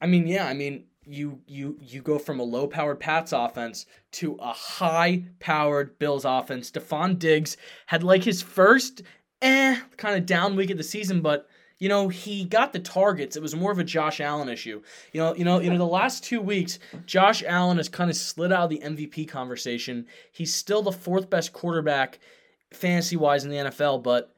[0.00, 3.84] I mean, yeah, I mean, you you you go from a low powered Pats offense
[4.12, 6.70] to a high powered Bills offense.
[6.70, 9.02] Stefon Diggs had like his first
[9.42, 13.36] eh kind of down week of the season, but you know, he got the targets.
[13.36, 14.80] It was more of a Josh Allen issue.
[15.12, 18.16] You know, you know, you know, the last two weeks, Josh Allen has kind of
[18.16, 20.06] slid out of the MVP conversation.
[20.32, 22.18] He's still the fourth best quarterback
[22.72, 24.34] fantasy wise in the NFL, but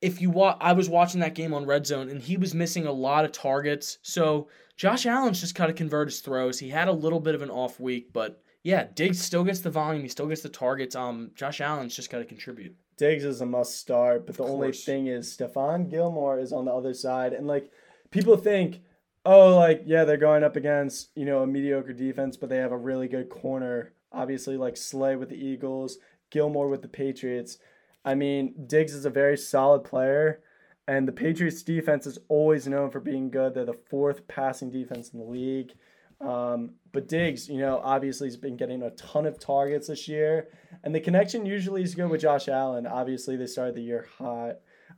[0.00, 2.86] if you wa- I was watching that game on Red Zone and he was missing
[2.86, 3.98] a lot of targets.
[4.02, 6.58] So Josh Allen's just got to convert his throws.
[6.58, 9.70] He had a little bit of an off week, but yeah, Diggs still gets the
[9.70, 10.02] volume.
[10.02, 10.96] He still gets the targets.
[10.96, 12.74] Um, Josh Allen's just got to contribute.
[12.96, 16.72] Diggs is a must start, but the only thing is Stephon Gilmore is on the
[16.72, 17.70] other side, and like
[18.10, 18.80] people think,
[19.24, 22.72] oh, like yeah, they're going up against you know a mediocre defense, but they have
[22.72, 23.92] a really good corner.
[24.12, 25.98] Obviously, like Slay with the Eagles,
[26.34, 27.58] Gilmore with the Patriots.
[28.04, 30.40] I mean, Diggs is a very solid player,
[30.88, 33.54] and the Patriots defense is always known for being good.
[33.54, 35.72] They're the fourth passing defense in the league.
[36.20, 40.48] Um, but Diggs, you know, obviously he's been getting a ton of targets this year,
[40.82, 42.86] and the connection usually is good with Josh Allen.
[42.86, 44.56] Obviously, they started the year hot.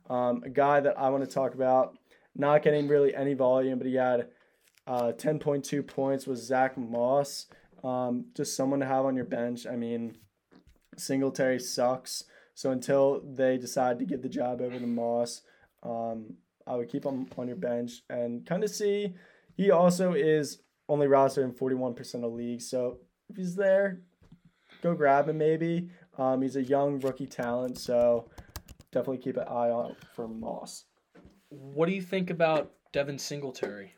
[0.09, 1.97] Um, a guy that I want to talk about,
[2.35, 4.29] not getting really any volume, but he had
[4.87, 7.45] uh, 10.2 points was Zack Moss.
[7.83, 9.67] Um, just someone to have on your bench.
[9.67, 10.17] I mean,
[10.97, 12.23] Singletary sucks.
[12.53, 15.41] So until they decide to give the job over to Moss,
[15.83, 16.33] um,
[16.65, 19.13] I would keep him on your bench and kind of see.
[19.55, 22.69] He also is only rostered in 41% of leagues.
[22.69, 24.01] So if he's there,
[24.81, 25.89] go grab him maybe.
[26.17, 28.29] Um, he's a young rookie talent, so
[28.91, 30.85] definitely keep an eye out for Moss.
[31.49, 33.93] what do you think about Devin Singletary?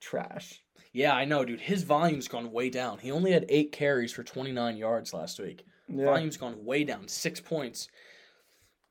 [0.00, 0.62] Trash.
[0.92, 1.60] Yeah, I know, dude.
[1.60, 2.98] His volume's gone way down.
[2.98, 5.66] He only had eight carries for 29 yards last week.
[5.88, 6.06] Yeah.
[6.06, 7.88] Volume's gone way down, six points.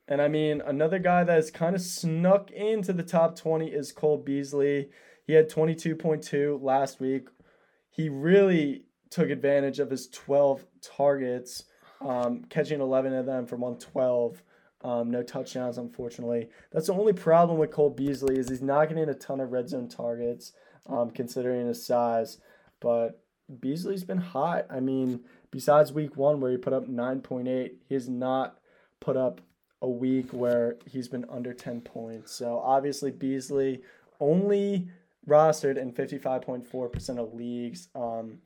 [0.08, 3.92] And I mean, another guy that has kind of snuck into the top 20 is
[3.92, 4.90] Cole Beasley.
[5.26, 7.28] He had 22.2 last week.
[7.90, 11.64] He really took advantage of his 12 targets,
[12.02, 14.44] um, catching 11 of them from 112.
[14.82, 16.50] Um, no touchdowns, unfortunately.
[16.72, 19.68] That's the only problem with Cole Beasley is he's not getting a ton of red
[19.68, 20.52] zone targets,
[20.88, 22.38] um, considering his size.
[22.80, 23.20] But
[23.60, 24.68] Beasley's been hot.
[24.70, 25.22] I mean,
[25.56, 28.58] besides week one where he put up 9.8, he has not
[29.00, 29.40] put up
[29.82, 32.34] a week where he's been under 10 points.
[32.34, 33.82] So obviously Beasley
[34.20, 34.90] only
[35.26, 37.88] rostered in 55.4% of leagues.
[37.96, 38.40] Um,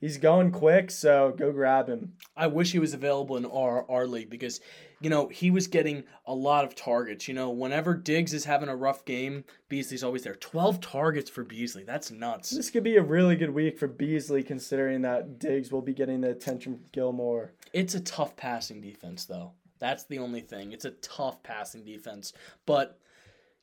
[0.00, 2.14] he's going quick, so go grab him.
[2.36, 4.60] I wish he was available in our our league because,
[5.00, 7.28] you know, he was getting a lot of targets.
[7.28, 10.34] You know, whenever Diggs is having a rough game, Beasley's always there.
[10.34, 11.84] Twelve targets for Beasley.
[11.84, 12.50] That's nuts.
[12.50, 16.20] This could be a really good week for Beasley considering that Diggs will be getting
[16.20, 17.52] the attention from Gilmore.
[17.72, 19.52] It's a tough passing defense, though.
[19.78, 20.72] That's the only thing.
[20.72, 22.32] It's a tough passing defense.
[22.66, 22.98] But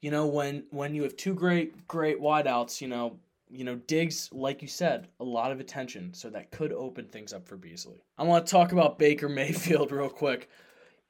[0.01, 3.19] you know, when when you have two great great wideouts, you know,
[3.51, 7.33] you know, Diggs, like you said, a lot of attention, so that could open things
[7.33, 8.01] up for Beasley.
[8.17, 10.49] I want to talk about Baker Mayfield real quick.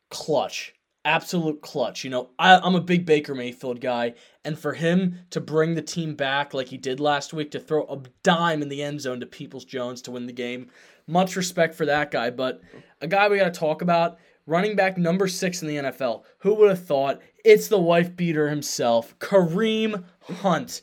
[0.10, 0.73] Clutch.
[1.04, 2.04] Absolute clutch.
[2.04, 4.13] You know, I, I'm a big Baker Mayfield guy,
[4.45, 7.84] and for him to bring the team back like he did last week to throw
[7.86, 10.69] a dime in the end zone to Peoples Jones to win the game,
[11.08, 12.30] much respect for that guy.
[12.30, 12.62] But
[13.01, 16.23] a guy we got to talk about, running back number six in the NFL.
[16.39, 17.21] Who would have thought?
[17.43, 20.82] It's the wife beater himself, Kareem Hunt.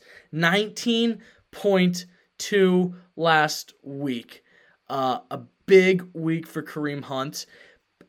[1.51, 4.43] 19.2 last week.
[4.89, 7.45] Uh, a big week for Kareem Hunt.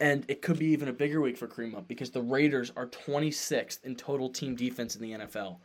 [0.01, 2.87] And it could be even a bigger week for Kareem Hunt because the Raiders are
[2.87, 5.59] 26th in total team defense in the NFL.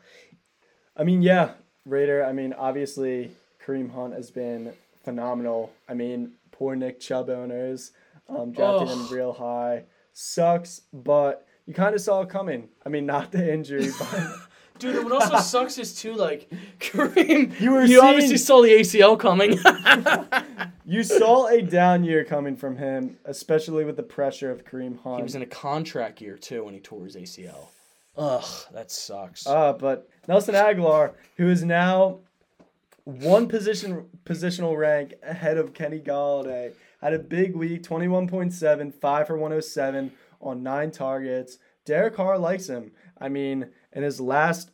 [0.98, 1.52] I mean, yeah,
[1.86, 2.26] Raider.
[2.26, 3.32] I mean, obviously,
[3.66, 5.72] Kareem Hunt has been phenomenal.
[5.88, 7.92] I mean, poor Nick Chubb owners
[8.28, 9.84] um, drafting him real high.
[10.14, 12.70] Sucks, but you kind of saw it coming.
[12.86, 14.28] I mean, not the injury, but
[14.78, 17.60] Dude, what also sucks is too like Kareem.
[17.60, 19.58] You were you obviously saw the ACL coming.
[20.86, 25.18] you saw a down year coming from him, especially with the pressure of Kareem Hunt.
[25.18, 27.68] he was in a contract year too when he tore his ACL.
[28.18, 29.46] Ugh, that sucks.
[29.48, 32.20] Uh, but Nelson Agholor, who is now
[33.04, 39.34] one position positional rank ahead of Kenny Golladay, had a big week, 21.7, 5 for
[39.36, 40.12] 107
[40.42, 41.60] on nine targets.
[41.86, 42.92] Derek Carr likes him.
[43.20, 44.70] I mean, in his last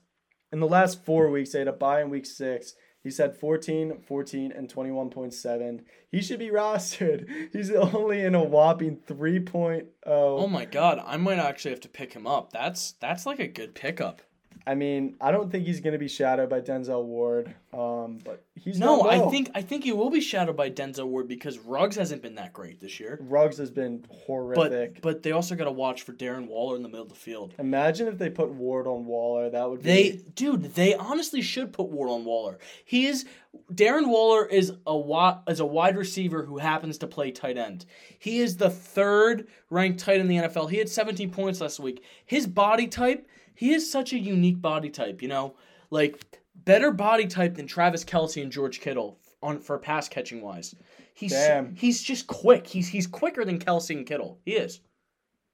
[0.52, 2.74] in the last four weeks, they had a bye in week six.
[3.04, 5.80] He's had 14, 14, and 21.7.
[6.12, 7.28] He should be rostered.
[7.54, 9.86] He's only in a whopping 3.0.
[10.06, 12.52] oh my god, I might actually have to pick him up.
[12.52, 14.22] That's that's like a good pickup.
[14.66, 18.46] I mean, I don't think he's going to be shadowed by Denzel Ward, um, but
[18.56, 21.96] he's No, I think I think he will be shadowed by Denzel Ward because Ruggs
[21.96, 23.18] hasn't been that great this year.
[23.22, 24.96] Ruggs has been horrific.
[24.96, 27.16] But but they also got to watch for Darren Waller in the middle of the
[27.16, 27.56] field.
[27.58, 29.50] Imagine if they put Ward on Waller.
[29.50, 29.86] That would be.
[29.90, 32.60] They, dude, they honestly should put Ward on Waller.
[32.86, 33.26] He is
[33.74, 37.86] Darren Waller is a wi- is a wide receiver who happens to play tight end.
[38.18, 40.70] He is the third ranked tight in the NFL.
[40.70, 42.04] He had 17 points last week.
[42.26, 43.28] His body type,
[43.62, 45.22] he is such a unique body type.
[45.22, 45.54] You know,
[45.92, 46.20] like
[46.56, 50.74] better body type than Travis Kelce and George Kittle on for pass catching wise.
[51.14, 51.76] He's Damn.
[51.76, 52.66] he's just quick.
[52.66, 54.40] He's he's quicker than Kelce and Kittle.
[54.44, 54.82] He is.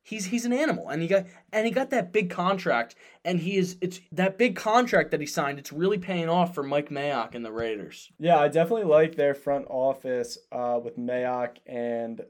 [0.03, 3.57] He's he's an animal, and he got and he got that big contract, and he
[3.57, 5.59] is it's that big contract that he signed.
[5.59, 8.09] It's really paying off for Mike Mayock and the Raiders.
[8.17, 12.21] yeah, I definitely like their front office uh, with Mayock and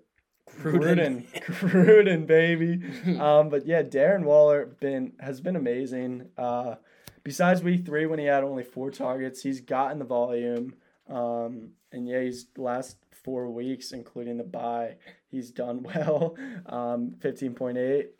[0.61, 1.25] Gruden.
[1.33, 2.81] Gruden, baby.
[3.19, 6.29] um, but yeah, Darren Waller been has been amazing.
[6.37, 6.75] Uh,
[7.23, 10.75] besides week three when he had only four targets, he's gotten the volume.
[11.09, 14.95] Um, and yeah, he's last four weeks, including the bye,
[15.29, 16.35] he's done well.
[16.65, 18.11] Um, fifteen point eight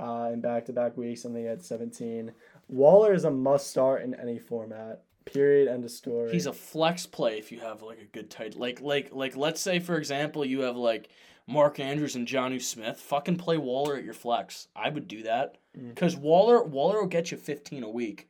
[0.00, 2.32] uh, in back to back weeks, and they had seventeen.
[2.68, 5.02] Waller is a must start in any format.
[5.24, 5.68] Period.
[5.68, 6.32] End of story.
[6.32, 9.60] He's a flex play if you have like a good tight like like like let's
[9.60, 11.10] say for example you have like
[11.48, 13.00] Mark Andrews and Jonnu Smith.
[13.00, 14.68] Fucking play Waller at your flex.
[14.76, 15.88] I would do that mm.
[15.88, 18.28] because Waller Waller will get you fifteen a week.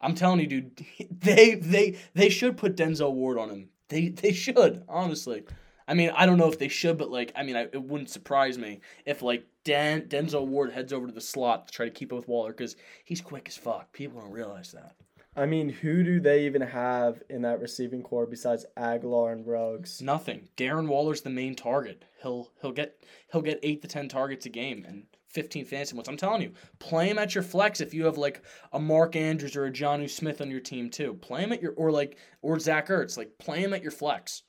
[0.00, 0.84] I'm telling you, dude.
[1.10, 3.70] They they they should put Denzel Ward on him.
[3.88, 5.44] They they should honestly.
[5.88, 8.10] I mean, I don't know if they should, but like, I mean, I, it wouldn't
[8.10, 11.90] surprise me if like Dan Denzel Ward heads over to the slot to try to
[11.90, 13.90] keep up with Waller because he's quick as fuck.
[13.92, 14.94] People don't realize that.
[15.38, 20.02] I mean, who do they even have in that receiving corps besides Agholor and Ruggs?
[20.02, 20.48] Nothing.
[20.56, 22.04] Darren Waller's the main target.
[22.22, 26.08] He'll he'll get he'll get eight to ten targets a game and 15 fantasy points.
[26.08, 29.54] I'm telling you, play him at your flex if you have like a Mark Andrews
[29.54, 31.14] or a Jonnu Smith on your team too.
[31.14, 33.16] Play him at your or like or Zach Ertz.
[33.16, 34.42] Like play him at your flex.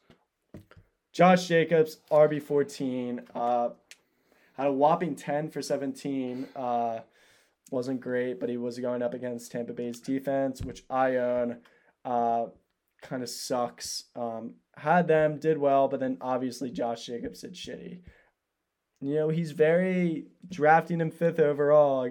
[1.11, 3.69] Josh Jacobs, RB fourteen, uh,
[4.57, 6.47] had a whopping ten for seventeen.
[6.55, 7.01] Uh,
[7.69, 11.57] wasn't great, but he was going up against Tampa Bay's defense, which I own.
[12.05, 12.45] Uh,
[13.01, 14.05] kind of sucks.
[14.15, 18.01] Um, had them, did well, but then obviously Josh Jacobs did shitty.
[19.01, 22.09] You know, he's very drafting him fifth overall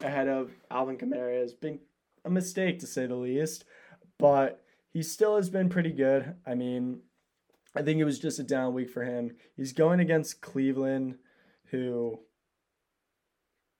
[0.00, 1.80] ahead of Alvin Kamara has been
[2.24, 3.64] a mistake to say the least,
[4.18, 6.34] but he still has been pretty good.
[6.46, 7.00] I mean,
[7.74, 9.36] I think it was just a down week for him.
[9.56, 11.16] He's going against Cleveland,
[11.66, 12.20] who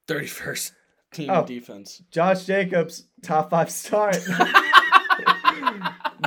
[0.07, 0.71] 31st
[1.11, 1.45] team Oh.
[1.45, 2.01] defense.
[2.11, 4.17] Josh Jacobs, top five start.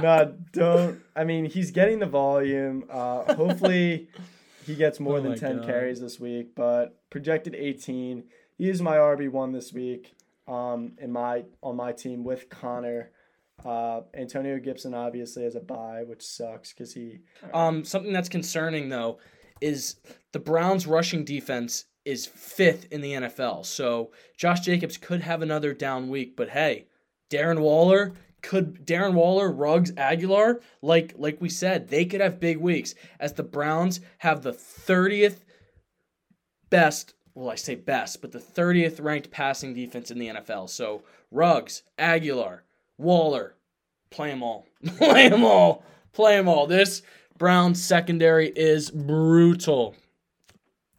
[0.03, 1.01] no, don't.
[1.17, 2.85] I mean, he's getting the volume.
[2.91, 4.09] Uh, hopefully,
[4.67, 5.67] he gets more Oh than 10 God.
[5.67, 8.25] carries this week, but projected 18.
[8.57, 10.15] He is my RB1 this week
[10.47, 13.11] um, in my on my team with Connor.
[13.65, 17.21] Uh, Antonio Gibson obviously has a bye, which sucks because he.
[17.53, 19.19] Um, something that's concerning though
[19.61, 19.97] is
[20.33, 23.65] the Browns' rushing defense is fifth in the NFL.
[23.65, 26.87] So Josh Jacobs could have another down week, but hey,
[27.31, 28.13] Darren Waller
[28.45, 33.33] could Darren Waller, Ruggs, Agholor, like like we said, they could have big weeks as
[33.33, 35.39] the Browns have the 30th
[36.71, 40.69] best, well I say best, but the 30th ranked passing defense in the NFL.
[40.69, 42.61] So Ruggs, Agholor,
[42.99, 43.55] Waller,
[44.11, 44.67] play them all.
[44.99, 45.83] play them all.
[46.13, 46.67] Play them all.
[46.67, 47.03] This
[47.39, 49.97] Browns secondary is brutal.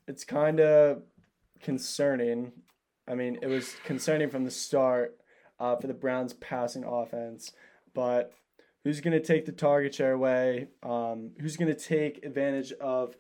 [0.08, 1.02] It's kind of
[1.62, 2.52] concerning.
[3.08, 5.18] I mean, it was concerning from the start
[5.60, 7.52] uh, for the Browns' passing offense,
[7.94, 8.34] but
[8.84, 10.68] who's going to take the target share away?
[10.84, 13.16] Um, who's going to take advantage of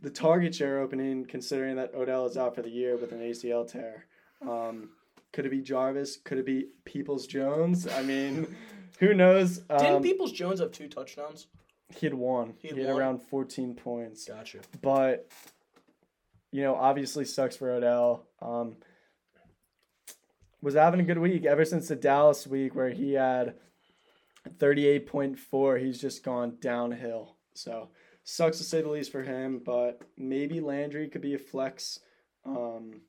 [0.00, 3.70] the target share opening, considering that Odell is out for the year with an ACL
[3.70, 4.06] tear?
[4.46, 4.90] Um,
[5.32, 6.16] could it be Jarvis?
[6.16, 7.86] Could it be Peoples Jones?
[7.88, 8.54] I mean,
[9.00, 9.58] who knows?
[9.58, 11.46] Didn't Um, Peoples Jones have two touchdowns?
[11.94, 12.54] he had one.
[12.58, 14.58] He He had had, around 14 points Gotcha.
[14.82, 15.30] but
[16.50, 18.26] you know, obviously sucks for Odell.
[18.40, 18.76] Um,
[20.62, 23.54] was having a good week ever since the Dallas week where he had
[24.58, 25.80] 38.4.
[25.80, 27.36] He's just gone downhill.
[27.54, 27.90] So
[28.24, 32.00] sucks to say the least for him, but maybe Landry could be a flex.
[32.44, 33.02] Um,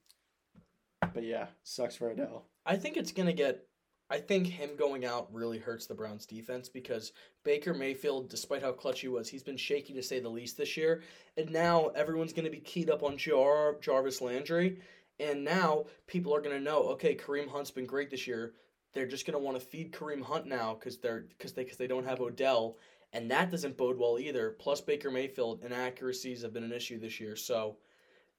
[1.14, 2.46] but yeah, sucks for Odell.
[2.66, 3.68] I think it's gonna get.
[4.10, 7.12] I think him going out really hurts the Browns defense because
[7.44, 10.78] Baker Mayfield, despite how clutch he was, he's been shaky to say the least this
[10.78, 11.04] year.
[11.36, 14.80] And now everyone's gonna be keyed up on Jar- Jarvis Landry.
[15.20, 18.54] And now people are gonna know, okay, Kareem Hunt's been great this year.
[18.94, 21.88] They're just gonna want to feed Kareem Hunt now because they're because they because they
[21.88, 22.78] don't have Odell,
[23.12, 24.52] and that doesn't bode well either.
[24.52, 27.78] Plus Baker Mayfield inaccuracies have been an issue this year, so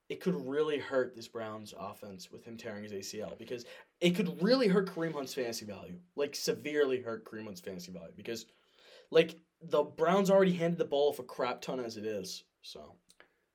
[0.08, 3.66] it could really hurt this Browns offense with him tearing his ACL because
[4.00, 8.12] it could really hurt Kareem Hunt's fantasy value, like severely hurt Kareem Hunt's fantasy value
[8.16, 8.46] because,
[9.10, 12.44] like, the Browns already handed the ball off a crap ton as it is.
[12.62, 12.94] So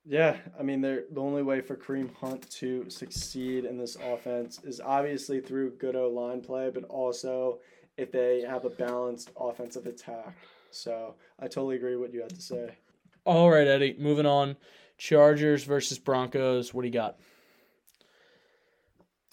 [0.04, 4.60] Yeah, I mean, they're, the only way for Kareem Hunt to succeed in this offense
[4.62, 7.58] is obviously through good O line play, but also
[7.96, 10.36] if they have a balanced offensive attack.
[10.70, 12.76] So I totally agree with what you had to say.
[13.24, 14.56] all right, Eddie, moving on.
[14.98, 16.72] Chargers versus Broncos.
[16.72, 17.18] What do you got?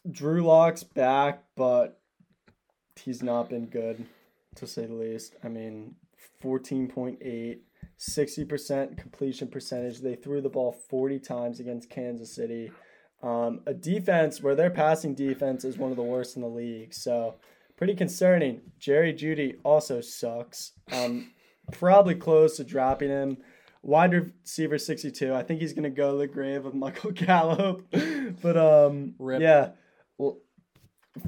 [0.09, 1.99] Drew Lock's back, but
[2.99, 4.05] he's not been good,
[4.55, 5.35] to say the least.
[5.43, 5.95] I mean,
[6.43, 7.59] 14.8,
[7.99, 9.99] 60% completion percentage.
[9.99, 12.71] They threw the ball 40 times against Kansas City.
[13.21, 16.93] Um, a defense where their passing defense is one of the worst in the league.
[16.93, 17.35] So,
[17.77, 18.61] pretty concerning.
[18.79, 20.71] Jerry Jeudy also sucks.
[20.91, 21.31] Um,
[21.71, 23.37] probably close to dropping him.
[23.83, 25.33] Wide receiver 62.
[25.33, 27.85] I think he's going to go to the grave of Michael Gallup.
[28.41, 29.41] but um, Rip.
[29.41, 29.69] yeah.
[30.17, 30.37] Well,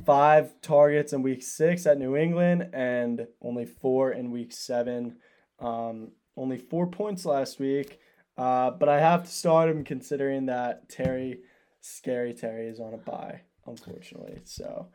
[0.05, 5.17] five targets in week six at New England and only four in week seven.
[5.59, 7.99] Um, only four points last week.
[8.37, 11.39] Uh, but I have to start him considering that Terry,
[11.81, 14.41] scary Terry, is on a bye, unfortunately.
[14.45, 14.87] So.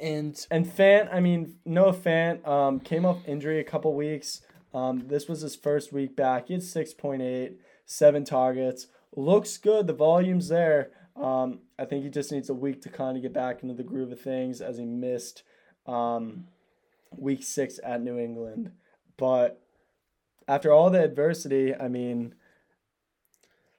[0.00, 4.42] And And Fant, I mean, Noah Fant um, came off injury a couple weeks.
[4.74, 6.48] Um, this was his first week back.
[6.48, 7.54] He had 6.8,
[7.86, 8.88] seven targets.
[9.16, 9.86] Looks good.
[9.86, 10.90] The volume's there.
[11.16, 13.84] Um, I think he just needs a week to kind of get back into the
[13.84, 15.44] groove of things as he missed
[15.86, 16.48] um,
[17.16, 18.72] week six at New England.
[19.16, 19.62] But
[20.48, 22.34] after all the adversity, I mean,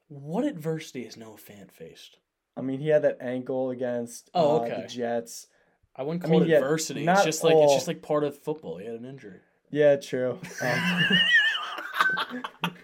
[0.08, 2.20] what adversity has Noah Fant faced?
[2.56, 4.82] I mean, he had that ankle against Oh, uh, okay.
[4.84, 5.48] the Jets.
[5.94, 7.06] I wouldn't I call mean, it adversity.
[7.06, 8.78] It's just like it's just like part of football.
[8.78, 9.40] He had an injury.
[9.76, 10.40] Yeah, true.
[10.62, 11.04] Um,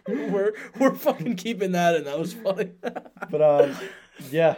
[0.30, 2.04] we're we're fucking keeping that in.
[2.04, 2.72] That was funny.
[3.32, 3.78] but um,
[4.30, 4.56] yeah,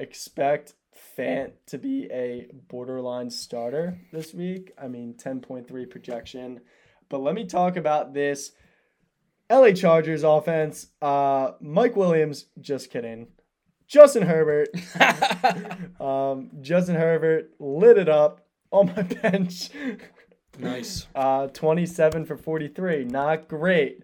[0.00, 0.72] expect
[1.18, 4.72] Fant to be a borderline starter this week.
[4.82, 6.62] I mean, ten point three projection.
[7.10, 8.52] But let me talk about this
[9.50, 10.86] LA Chargers offense.
[11.02, 13.26] Uh, Mike Williams, just kidding.
[13.86, 14.70] Justin Herbert.
[16.00, 19.68] um, Justin Herbert lit it up on my bench.
[20.58, 21.06] Nice.
[21.14, 23.04] Uh, 27 for 43.
[23.04, 24.02] Not great.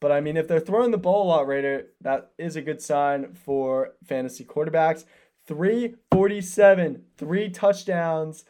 [0.00, 2.80] But I mean, if they're throwing the ball a lot later, that is a good
[2.80, 5.04] sign for fantasy quarterbacks.
[5.46, 8.44] 347, three touchdowns.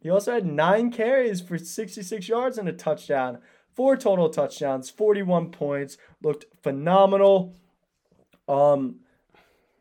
[0.00, 3.38] He also had nine carries for 66 yards and a touchdown.
[3.74, 5.96] Four total touchdowns, 41 points.
[6.22, 7.54] Looked phenomenal.
[8.46, 8.96] Um,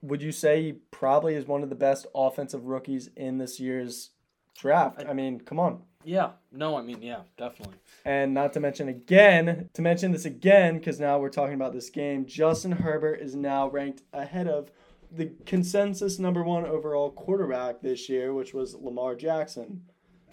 [0.01, 4.11] would you say he probably is one of the best offensive rookies in this year's
[4.57, 5.03] draft?
[5.07, 5.81] I mean, come on.
[6.04, 6.32] Yeah.
[6.51, 7.76] No, I mean, yeah, definitely.
[8.06, 11.89] And not to mention again, to mention this again, because now we're talking about this
[11.89, 14.72] game, Justin Herbert is now ranked ahead of
[15.12, 19.84] the consensus number one overall quarterback this year, which was Lamar Jackson.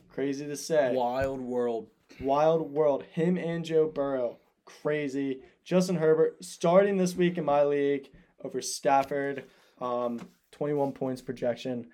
[0.08, 0.92] Crazy to say.
[0.94, 1.88] Wild world.
[2.20, 3.04] Wild world.
[3.12, 4.38] Him and Joe Burrow.
[4.64, 5.40] Crazy.
[5.64, 8.08] Justin Herbert starting this week in my league
[8.42, 9.44] over Stafford.
[9.80, 11.88] Um, 21 points projection.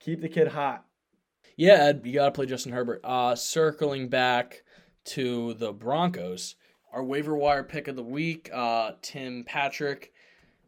[0.00, 0.84] Keep the kid hot.
[1.58, 3.00] Yeah, Ed, you gotta play Justin Herbert.
[3.02, 4.62] Uh, circling back
[5.06, 6.54] to the Broncos,
[6.92, 10.12] our waiver wire pick of the week, uh, Tim Patrick,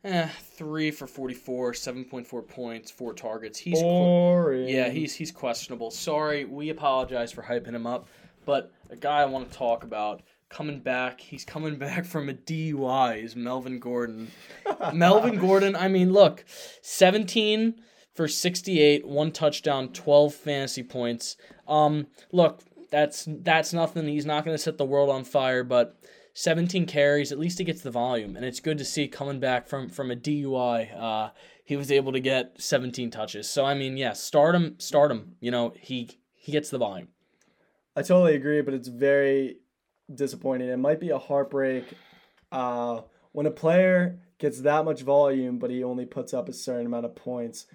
[0.02, 0.26] eh,
[0.56, 3.56] three for forty-four, seven point four points, four targets.
[3.56, 4.68] He's Boring.
[4.68, 5.92] yeah, he's he's questionable.
[5.92, 8.08] Sorry, we apologize for hyping him up,
[8.44, 11.20] but a guy I want to talk about coming back.
[11.20, 13.22] He's coming back from a DUI.
[13.22, 14.32] Is Melvin Gordon?
[14.92, 15.76] Melvin Gordon.
[15.76, 16.44] I mean, look,
[16.82, 17.76] seventeen
[18.14, 21.36] for sixty-eight, one touchdown, twelve fantasy points.
[21.68, 24.06] Um, look, that's that's nothing.
[24.08, 25.96] He's not going to set the world on fire, but.
[26.32, 29.66] 17 carries, at least he gets the volume, and it's good to see coming back
[29.66, 30.96] from from a DUI.
[30.96, 31.30] Uh,
[31.64, 33.50] he was able to get 17 touches.
[33.50, 35.36] So I mean, yeah, start him, start him.
[35.40, 37.08] You know, he he gets the volume.
[37.94, 39.58] I totally agree, but it's very
[40.12, 40.68] disappointing.
[40.68, 41.84] It might be a heartbreak
[42.50, 43.02] uh,
[43.32, 47.04] when a player gets that much volume, but he only puts up a certain amount
[47.04, 47.66] of points,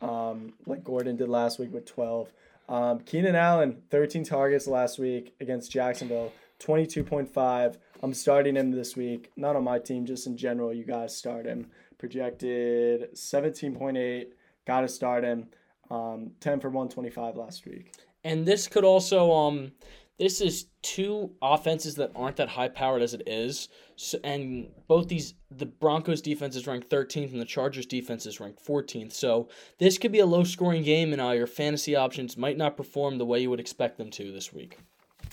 [0.00, 2.32] um, like Gordon did last week with 12.
[2.68, 7.76] Um, Keenan Allen, 13 targets last week against Jacksonville, 22.5.
[8.02, 10.72] I'm starting him this week, not on my team, just in general.
[10.72, 11.66] You guys start him.
[11.98, 14.26] Projected 17.8.
[14.66, 15.48] Got to start him.
[15.90, 17.92] Um, 10 for 125 last week.
[18.22, 19.72] And this could also um
[20.20, 23.70] this is two offenses that aren't that high powered as it is.
[23.96, 28.38] So, and both these the Broncos defense is ranked 13th and the Chargers defense is
[28.38, 29.14] ranked 14th.
[29.14, 29.48] So
[29.78, 33.16] this could be a low scoring game and uh, your fantasy options might not perform
[33.16, 34.76] the way you would expect them to this week.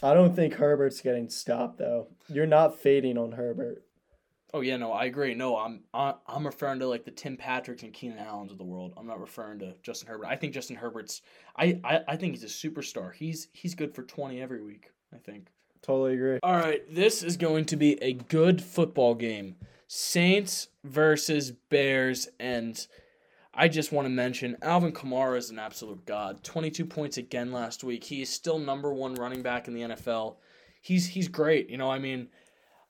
[0.02, 2.08] I don't think Herbert's getting stopped though.
[2.30, 3.84] You're not fading on Herbert.
[4.54, 5.34] Oh yeah, no, I agree.
[5.34, 8.64] No, I'm I- I'm referring to like the Tim Patricks and Keenan Allens of the
[8.64, 8.94] world.
[8.98, 10.28] I'm not referring to Justin Herbert.
[10.28, 11.22] I think Justin Herbert's
[11.56, 13.14] I, I, I think he's a superstar.
[13.14, 15.48] He's he's good for 20 every week, I think.
[15.82, 16.40] Totally agree.
[16.44, 19.56] All right, this is going to be a good football game.
[19.88, 22.88] Saints versus Bears and
[23.54, 26.44] I just want to mention Alvin Kamara is an absolute god.
[26.44, 28.04] 22 points again last week.
[28.04, 30.36] He is still number 1 running back in the NFL.
[30.82, 31.70] He's he's great.
[31.70, 32.30] You know, I mean,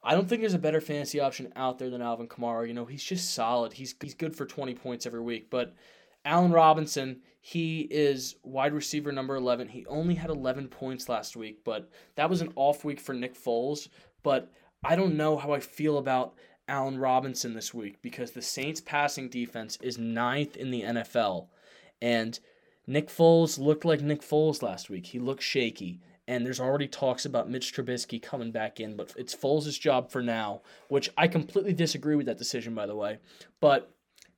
[0.04, 2.68] I don't think there's a better fantasy option out there than Alvin Kamara.
[2.68, 3.74] You know, he's just solid.
[3.74, 5.76] He's he's good for 20 points every week, but
[6.24, 9.70] Allen Robinson, he is wide receiver number 11.
[9.70, 13.34] He only had 11 points last week, but that was an off week for Nick
[13.34, 13.88] Foles.
[14.24, 14.52] But
[14.84, 16.36] I don't know how I feel about
[16.68, 21.48] Allen Robinson this week because the Saints' passing defense is ninth in the NFL.
[22.02, 22.38] And
[22.86, 25.08] Nick Foles looked like Nick Foles last week.
[25.08, 26.02] He looked shaky.
[26.28, 30.22] And there's already talks about Mitch Trubisky coming back in, but it's Foles' job for
[30.22, 33.20] now, which I completely disagree with that decision, by the way.
[33.62, 33.90] But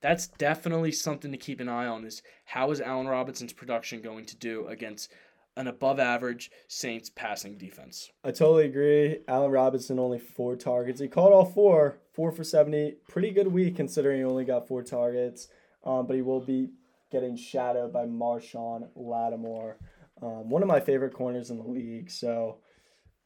[0.02, 4.26] that's definitely something to keep an eye on is how is Allen Robinson's production going
[4.26, 5.12] to do against
[5.58, 8.12] an above average Saints passing defense.
[8.24, 9.20] I totally agree.
[9.28, 11.02] Allen Robinson only four targets.
[11.02, 12.96] He caught all four, four for seventy.
[13.10, 15.48] Pretty good week considering he only got four targets.
[15.84, 16.70] Um, but he will be
[17.12, 19.78] getting shadowed by Marshon Lattimore,
[20.22, 22.12] um, one of my favorite corners in the league.
[22.12, 22.58] So,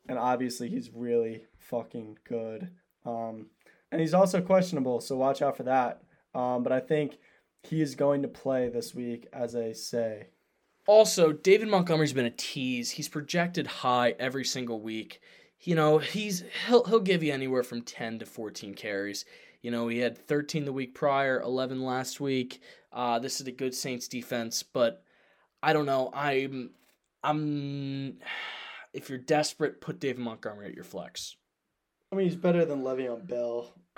[0.07, 2.69] and obviously he's really fucking good.
[3.05, 3.47] Um,
[3.91, 6.01] and he's also questionable, so watch out for that.
[6.33, 7.17] Um, but I think
[7.61, 10.27] he is going to play this week, as I say.
[10.85, 12.91] Also, David Montgomery's been a tease.
[12.91, 15.21] He's projected high every single week.
[15.61, 19.23] You know, he's he'll he'll give you anywhere from 10 to 14 carries.
[19.61, 22.61] You know, he had 13 the week prior, 11 last week.
[22.91, 25.03] Uh, this is a good Saints defense, but
[25.61, 26.11] I don't know.
[26.13, 26.71] I'm
[27.23, 28.17] I'm
[28.93, 31.35] if you're desperate, put David Montgomery at your flex.
[32.11, 33.73] I mean, he's better than Le'Veon Bell.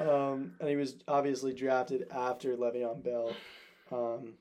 [0.00, 3.32] um, and he was obviously drafted after Le'Veon Bell.
[3.90, 4.34] Um,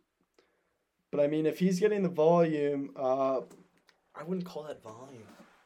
[1.09, 3.39] but I mean, if he's getting the volume, uh,
[4.15, 5.23] I wouldn't call that volume.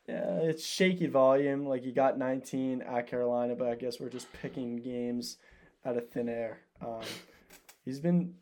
[0.08, 1.66] yeah, it's shaky volume.
[1.66, 5.38] Like he got 19 at Carolina, but I guess we're just picking games
[5.86, 6.60] out of thin air.
[6.82, 7.02] Um,
[7.84, 8.36] he's been,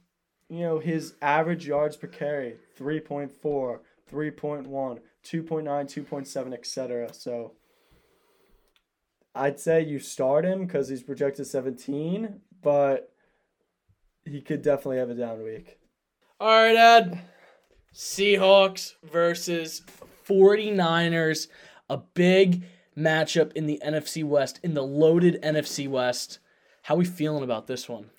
[0.49, 3.31] you know, his average yards per carry 3.4,
[4.11, 7.13] 3.1, 2.9, 2.7, etc.
[7.13, 7.53] So
[9.35, 13.13] I'd say you start him because he's projected 17, but
[14.25, 15.77] he could definitely have a down week.
[16.39, 17.21] All right, Ed.
[17.93, 19.83] Seahawks versus
[20.27, 21.47] 49ers.
[21.89, 22.63] A big
[22.97, 26.39] matchup in the NFC West, in the loaded NFC West.
[26.83, 28.09] How we feeling about this one?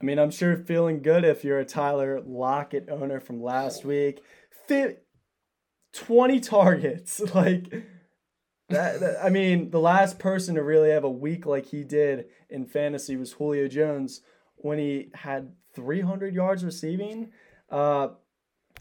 [0.00, 4.22] I mean, I'm sure feeling good if you're a Tyler Lockett owner from last week.
[4.68, 4.96] Fi
[5.94, 7.20] 20 targets.
[7.34, 7.72] Like,
[8.68, 12.26] that, that- I mean, the last person to really have a week like he did
[12.50, 14.22] in fantasy was Julio Jones
[14.56, 17.30] when he had 300 yards receiving.
[17.70, 18.08] Uh,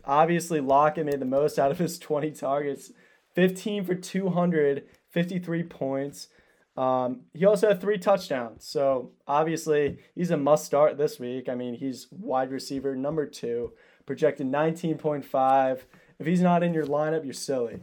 [0.04, 2.92] obviously, Lockett made the most out of his 20 targets
[3.36, 6.30] 15 for 200, 53 points.
[6.78, 8.66] Um, he also had three touchdowns.
[8.66, 11.48] So obviously, he's a must start this week.
[11.48, 13.74] I mean, he's wide receiver number two,
[14.06, 15.80] projected 19.5.
[16.20, 17.80] If he's not in your lineup, you're silly.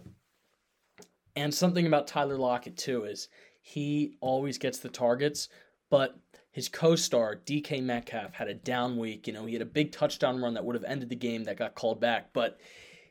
[1.35, 3.29] And something about Tyler Lockett too is
[3.63, 5.49] he always gets the targets,
[5.89, 6.19] but
[6.51, 9.27] his co-star DK Metcalf had a down week.
[9.27, 11.57] You know, he had a big touchdown run that would have ended the game that
[11.57, 12.61] got called back, but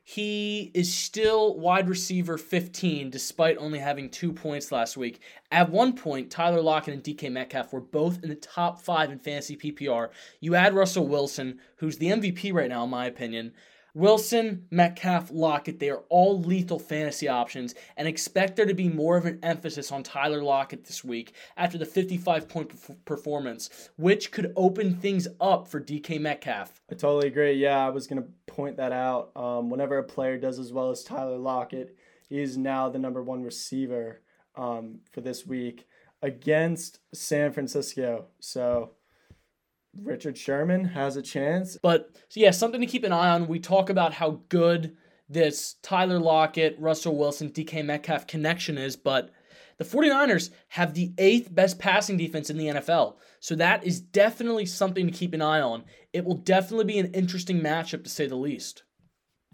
[0.04, 5.22] he is still wide receiver 15 despite only having two points last week.
[5.52, 9.20] At one point, Tyler Lockett and DK Metcalf were both in the top five in
[9.20, 10.10] fantasy PPR.
[10.40, 13.54] You add Russell Wilson, who's the MVP right now, in my opinion.
[13.94, 19.18] Wilson, Metcalf, Lockett, they are all lethal fantasy options, and expect there to be more
[19.18, 24.54] of an emphasis on Tyler Lockett this week after the 55 point performance, which could
[24.56, 26.80] open things up for DK Metcalf.
[26.90, 27.54] I totally agree.
[27.54, 29.32] Yeah, I was going to point that out.
[29.36, 31.98] Um, whenever a player does as well as Tyler Lockett,
[32.30, 34.22] is now the number one receiver
[34.56, 35.88] um, for this week
[36.22, 38.26] against San Francisco.
[38.40, 38.92] So
[40.00, 41.78] Richard Sherman has a chance.
[41.82, 43.48] But so yeah, something to keep an eye on.
[43.48, 44.96] We talk about how good
[45.28, 49.32] this Tyler Lockett, Russell Wilson, DK Metcalf connection is, but
[49.82, 53.16] the 49ers have the eighth best passing defense in the NFL.
[53.40, 55.86] So that is definitely something to keep an eye on.
[56.14, 58.84] It will definitely be an interesting matchup to say the least.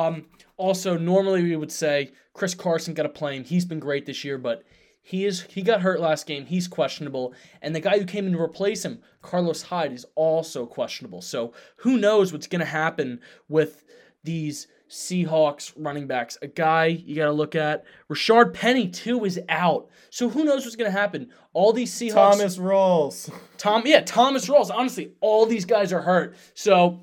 [0.01, 0.25] Um,
[0.57, 3.41] also, normally we would say Chris Carson got to play.
[3.41, 4.63] He's been great this year, but
[5.01, 6.45] he is he got hurt last game.
[6.45, 10.65] He's questionable, and the guy who came in to replace him, Carlos Hyde, is also
[10.65, 11.21] questionable.
[11.21, 13.85] So who knows what's going to happen with
[14.25, 16.37] these Seahawks running backs?
[16.41, 17.85] A guy you got to look at.
[18.09, 19.89] Rashaad Penny too is out.
[20.09, 21.29] So who knows what's going to happen?
[21.53, 22.13] All these Seahawks.
[22.13, 23.31] Thomas Rawls.
[23.57, 24.69] Tom, yeah, Thomas Rawls.
[24.73, 26.35] Honestly, all these guys are hurt.
[26.53, 27.01] So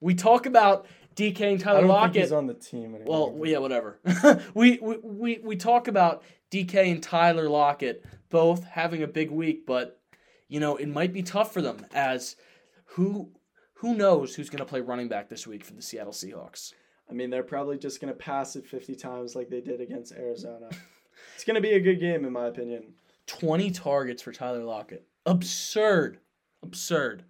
[0.00, 2.12] we talk about DK and I Tyler don't Lockett.
[2.14, 3.32] think he's on the team anymore.
[3.32, 3.98] Well, yeah, whatever.
[4.54, 9.66] we, we we we talk about DK and Tyler Lockett both having a big week,
[9.66, 10.00] but
[10.48, 12.36] you know it might be tough for them as
[12.84, 13.30] who
[13.74, 16.72] who knows who's going to play running back this week for the Seattle Seahawks.
[17.08, 20.12] I mean, they're probably just going to pass it 50 times like they did against
[20.12, 20.68] Arizona.
[21.34, 22.94] it's going to be a good game, in my opinion.
[23.26, 25.06] Twenty targets for Tyler Lockett.
[25.24, 26.18] Absurd,
[26.62, 27.24] absurd.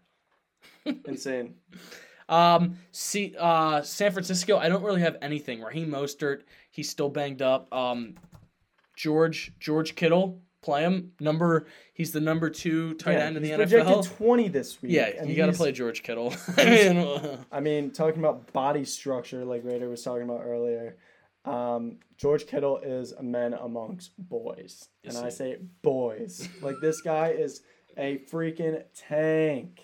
[1.06, 1.54] Insane.
[2.28, 4.58] Um, see, uh, San Francisco.
[4.58, 5.60] I don't really have anything.
[5.60, 7.72] Raheem Mostert, he's still banged up.
[7.72, 8.14] Um,
[8.96, 11.12] George George Kittle, play him.
[11.20, 14.16] Number, he's the number two tight end in the he's projected NFL.
[14.16, 14.92] 20 this week.
[14.92, 16.34] Yeah, you got to play George Kittle.
[17.52, 20.96] I mean, talking about body structure, like Raider was talking about earlier,
[21.44, 24.88] um, George Kittle is a man amongst boys.
[25.02, 26.48] Yes, and I say boys.
[26.62, 27.60] like, this guy is
[27.98, 29.80] a freaking tank.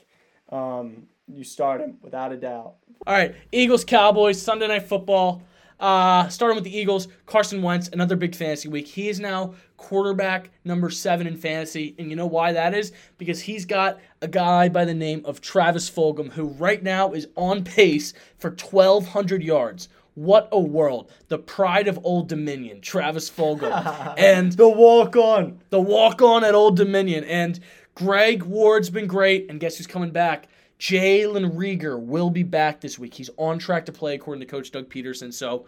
[0.48, 2.76] Um, you start him without a doubt.
[3.06, 5.42] All right, Eagles Cowboys Sunday Night Football.
[5.80, 8.86] Uh, starting with the Eagles, Carson Wentz, another big fantasy week.
[8.86, 12.92] He is now quarterback number seven in fantasy, and you know why that is?
[13.16, 17.28] Because he's got a guy by the name of Travis Fulgham, who right now is
[17.34, 19.88] on pace for 1,200 yards.
[20.14, 21.10] What a world!
[21.28, 25.60] The pride of Old Dominion, Travis Fulgham, and The walk on.
[25.70, 27.24] the walk on at Old Dominion.
[27.24, 27.58] And
[27.94, 29.46] Greg Ward's been great.
[29.48, 30.48] And guess who's coming back?
[30.80, 33.14] Jalen Reagor will be back this week.
[33.14, 35.32] He's on track to play according to Coach Doug Pederson.
[35.32, 35.66] So,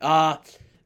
[0.00, 0.36] uh,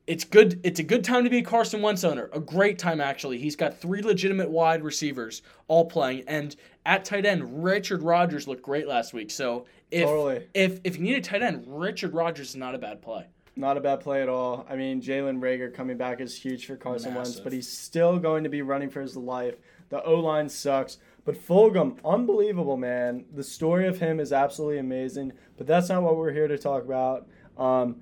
[0.06, 0.60] it's good.
[0.62, 2.30] It's a good time to be a Carson Wentz owner.
[2.32, 3.38] A great time actually.
[3.38, 6.54] He's got three legitimate wide receivers all playing, and
[6.84, 9.32] at tight end, Richard Rodgers looked great last week.
[9.32, 10.46] So if Totally.
[10.54, 13.26] if if you need a tight end, Richard Rodgers is not a bad play.
[13.56, 14.66] Not a bad play at all.
[14.68, 18.44] I mean, Jalen Reagor coming back is huge for Carson Wentz, but he's still going
[18.44, 19.56] to be running for his life.
[19.88, 20.98] The O line sucks.
[21.26, 23.24] But Fulgham, unbelievable, man.
[23.34, 25.32] The story of him is absolutely amazing.
[25.58, 27.26] But that's not what we're here to talk about.
[27.58, 27.96] Um,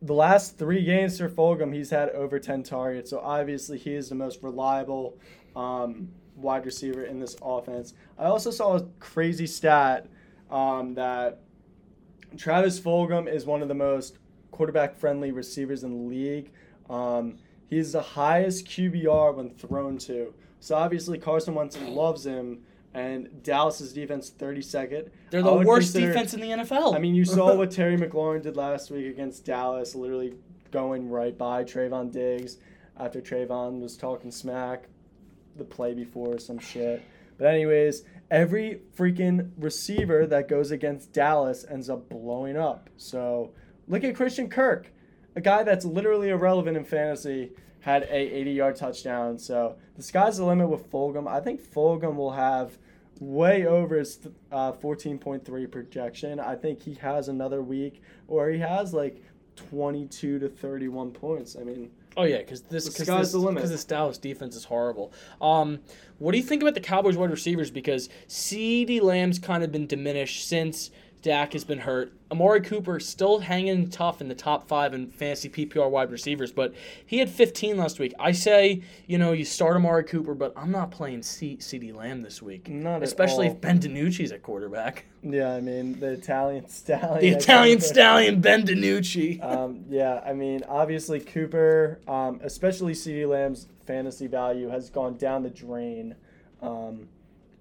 [0.00, 3.10] the last three games for Fulgham, he's had over 10 targets.
[3.10, 5.18] So obviously, he is the most reliable
[5.54, 7.92] um, wide receiver in this offense.
[8.18, 10.06] I also saw a crazy stat
[10.50, 11.42] um, that
[12.38, 14.18] Travis Fulgham is one of the most
[14.52, 16.50] quarterback friendly receivers in the league.
[16.88, 17.36] Um,
[17.68, 20.32] he's the highest QBR when thrown to.
[20.60, 22.60] So obviously Carson Wentz loves him,
[22.94, 25.10] and Dallas's defense 32nd.
[25.30, 26.94] They're the worst defense in the NFL.
[26.94, 30.34] I mean, you saw what Terry McLaurin did last week against Dallas, literally
[30.70, 32.58] going right by Trevon Diggs
[32.98, 34.88] after Trevon was talking smack
[35.56, 37.02] the play before or some shit.
[37.36, 42.90] But anyways, every freaking receiver that goes against Dallas ends up blowing up.
[42.96, 43.52] So
[43.86, 44.90] look at Christian Kirk,
[45.36, 49.38] a guy that's literally irrelevant in fantasy, had a 80 yard touchdown.
[49.38, 51.28] So the sky's the limit with Fulgham.
[51.28, 52.78] I think Fulgham will have
[53.20, 54.18] way over his
[54.52, 56.40] uh, 14.3 projection.
[56.40, 59.22] I think he has another week or he has like
[59.56, 61.56] 22 to 31 points.
[61.58, 65.12] I mean, Oh yeah, because this The because this, the this Dallas defense is horrible.
[65.40, 65.78] Um,
[66.18, 67.70] what do you think about the Cowboys wide receivers?
[67.70, 70.90] Because CeeDee Lamb's kind of been diminished since
[71.22, 72.12] Dak has been hurt.
[72.30, 76.74] Amari Cooper still hanging tough in the top five in fantasy PPR wide receivers, but
[77.04, 78.14] he had 15 last week.
[78.20, 81.92] I say, you know, you start Amari Cooper, but I'm not playing C- C.D.
[81.92, 83.54] Lamb this week, Not at especially all.
[83.54, 85.06] if Ben DiNucci's at quarterback.
[85.22, 87.20] yeah, I mean, the Italian stallion.
[87.20, 89.42] The Italian stallion Ben DiNucci.
[89.44, 95.42] um, yeah, I mean, obviously Cooper, um, especially CD Lamb's fantasy value has gone down
[95.42, 96.14] the drain.
[96.62, 97.08] Um,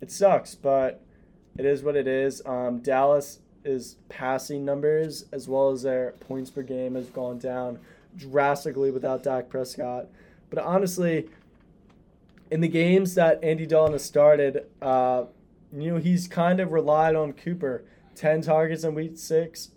[0.02, 1.02] it sucks, but
[1.58, 2.42] it is what it is.
[2.46, 7.80] Um, Dallas is passing numbers as well as their points per game has gone down
[8.16, 10.08] drastically without Dak Prescott.
[10.50, 11.30] But honestly,
[12.50, 15.26] in the games that Andy Dalton has started, uh,
[15.76, 17.84] you know, he's kind of relied on Cooper.
[18.16, 19.70] 10 targets in week six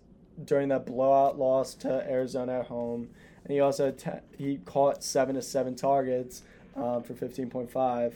[0.42, 3.10] during that blowout loss to Arizona at home.
[3.44, 3.94] And he also
[4.38, 6.42] he caught seven to seven targets
[6.74, 8.14] um, for 15.5.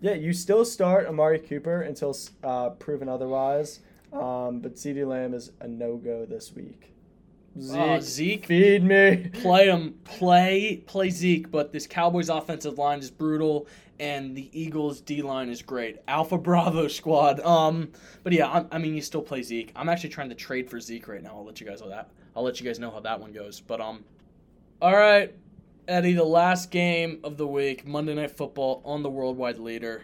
[0.00, 3.80] Yeah, you still start Amari Cooper until uh, proven otherwise.
[4.14, 6.90] Um, but CeeDee Lamb is a no go this week.
[7.60, 8.46] Zeke, Oh, Zeke?
[8.46, 9.28] feed me.
[9.42, 13.68] play him, play play Zeke, but this Cowboys offensive line is brutal,
[14.00, 15.98] and the Eagles D line is great.
[16.08, 17.38] Alpha Bravo squad.
[17.40, 17.90] Um,
[18.24, 19.70] but yeah, I'm, I mean, you still play Zeke.
[19.76, 21.30] I'm actually trying to trade for Zeke right now.
[21.36, 22.10] I'll let you guys know that.
[22.36, 23.60] I'll let you guys know how that one goes.
[23.60, 24.02] But um,
[24.82, 25.32] all right,
[25.86, 30.02] Eddie, the last game of the week, Monday Night Football on the worldwide leader,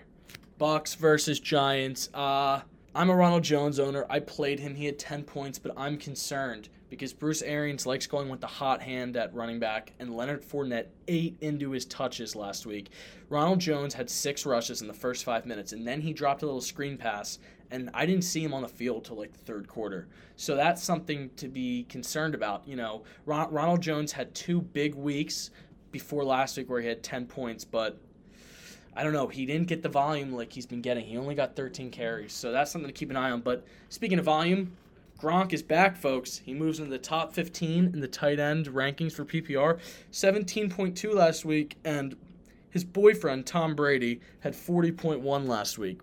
[0.60, 2.10] Bucs versus Giants.
[2.14, 2.60] Uh,
[2.92, 4.04] I'm a Ronald Jones owner.
[4.10, 4.74] I played him.
[4.74, 8.82] He had 10 points, but I'm concerned because Bruce Arians likes going with the hot
[8.82, 12.90] hand at running back, and Leonard Fournette ate into his touches last week.
[13.28, 16.46] Ronald Jones had six rushes in the first five minutes, and then he dropped a
[16.46, 17.38] little screen pass,
[17.70, 20.08] and I didn't see him on the field till like the third quarter.
[20.34, 22.66] So that's something to be concerned about.
[22.66, 25.50] You know, Ron- Ronald Jones had two big weeks
[25.92, 28.00] before last week where he had 10 points, but
[28.96, 29.28] I don't know.
[29.28, 31.04] He didn't get the volume like he's been getting.
[31.04, 33.40] He only got 13 carries, so that's something to keep an eye on.
[33.40, 34.76] But speaking of volume,
[35.20, 36.38] Gronk is back, folks.
[36.38, 39.78] He moves into the top 15 in the tight end rankings for PPR.
[40.12, 42.16] 17.2 last week, and
[42.70, 46.00] his boyfriend Tom Brady had 40.1 last week.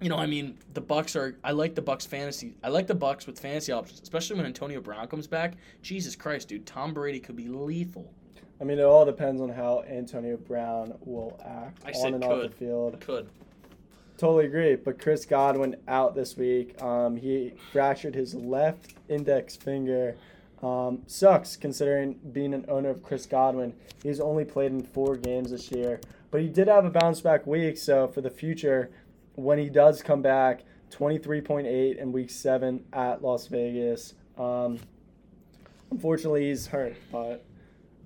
[0.00, 1.36] You know, I mean, the Bucs are.
[1.44, 2.54] I like the Bucs fantasy.
[2.62, 5.54] I like the Bucs with fantasy options, especially when Antonio Brown comes back.
[5.82, 8.12] Jesus Christ, dude, Tom Brady could be lethal.
[8.62, 12.42] I mean, it all depends on how Antonio Brown will act I on and off
[12.42, 13.00] the field.
[13.00, 13.28] Could.
[14.16, 14.76] Totally agree.
[14.76, 16.80] But Chris Godwin out this week.
[16.80, 20.14] Um, he fractured his left index finger.
[20.62, 23.74] Um, sucks considering being an owner of Chris Godwin.
[24.04, 26.00] He's only played in four games this year,
[26.30, 27.76] but he did have a bounce back week.
[27.76, 28.92] So for the future,
[29.34, 34.14] when he does come back, 23.8 in week seven at Las Vegas.
[34.38, 34.78] Um,
[35.90, 37.44] unfortunately, he's hurt, but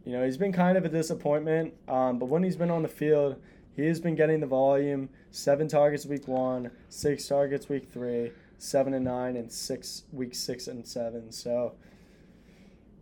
[0.07, 1.75] you know he's been kind of a disappointment.
[1.89, 3.37] Um, but when he's been on the field,
[3.75, 5.11] he has been getting the volume.
[5.33, 10.69] Seven targets week one, six targets week three, seven and nine, and six week six
[10.69, 11.33] and seven.
[11.33, 11.75] So,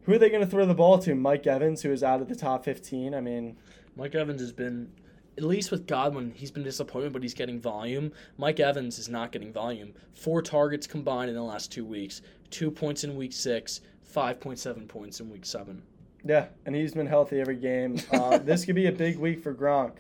[0.05, 1.14] who are they going to throw the ball to?
[1.14, 3.14] Mike Evans, who is out of the top fifteen.
[3.14, 3.59] I mean,
[3.96, 4.90] Mike Evans has been,
[5.36, 8.12] at least with Godwin, he's been disappointed, but he's getting volume.
[8.38, 9.92] Mike Evans is not getting volume.
[10.14, 12.22] Four targets combined in the last two weeks.
[12.48, 13.82] Two points in week six,
[14.14, 15.82] 5.7 points in week seven.
[16.25, 17.99] Yeah, and he's been healthy every game.
[18.12, 19.93] Uh, this could be a big week for Gronk.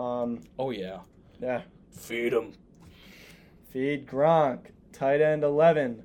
[0.00, 1.00] Um, Oh yeah.
[1.40, 1.62] yeah,
[1.92, 2.54] Feed him.
[3.70, 6.02] feed Gronk, tight end 11.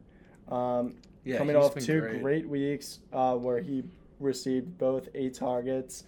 [0.49, 2.21] Um, Yeah, coming off two great.
[2.21, 3.83] great, weeks uh, where he
[4.19, 6.03] received both eight targets.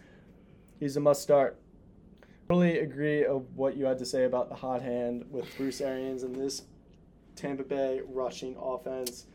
[0.80, 1.58] He's a must start.
[2.49, 6.24] Totally agree of what you had to say about the hot hand with Bruce Arians
[6.24, 6.64] and this
[7.36, 9.26] Tampa Bay rushing offense.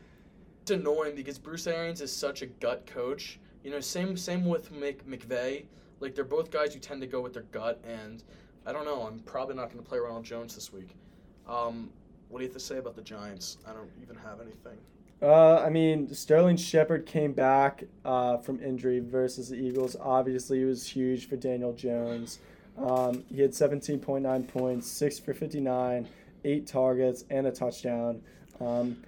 [0.61, 3.39] It's annoying because Bruce Arians is such a gut coach.
[3.63, 5.65] You know, same same with Mc, McVay.
[5.99, 8.23] Like they're both guys who tend to go with their gut, and
[8.65, 9.03] I don't know.
[9.03, 10.95] I'm probably not going to play Ronald Jones this week.
[11.47, 11.89] Um,
[12.29, 13.57] what do you have to say about the Giants?
[13.67, 14.77] I don't even have anything.
[15.21, 19.95] Uh, I mean, Sterling Shepard came back uh, from injury versus the Eagles.
[19.99, 22.39] Obviously, it was huge for Daniel Jones.
[22.77, 26.07] Um, he had 17.9 points, 6 for 59,
[26.43, 28.21] 8 targets, and a touchdown.
[28.59, 29.03] Um,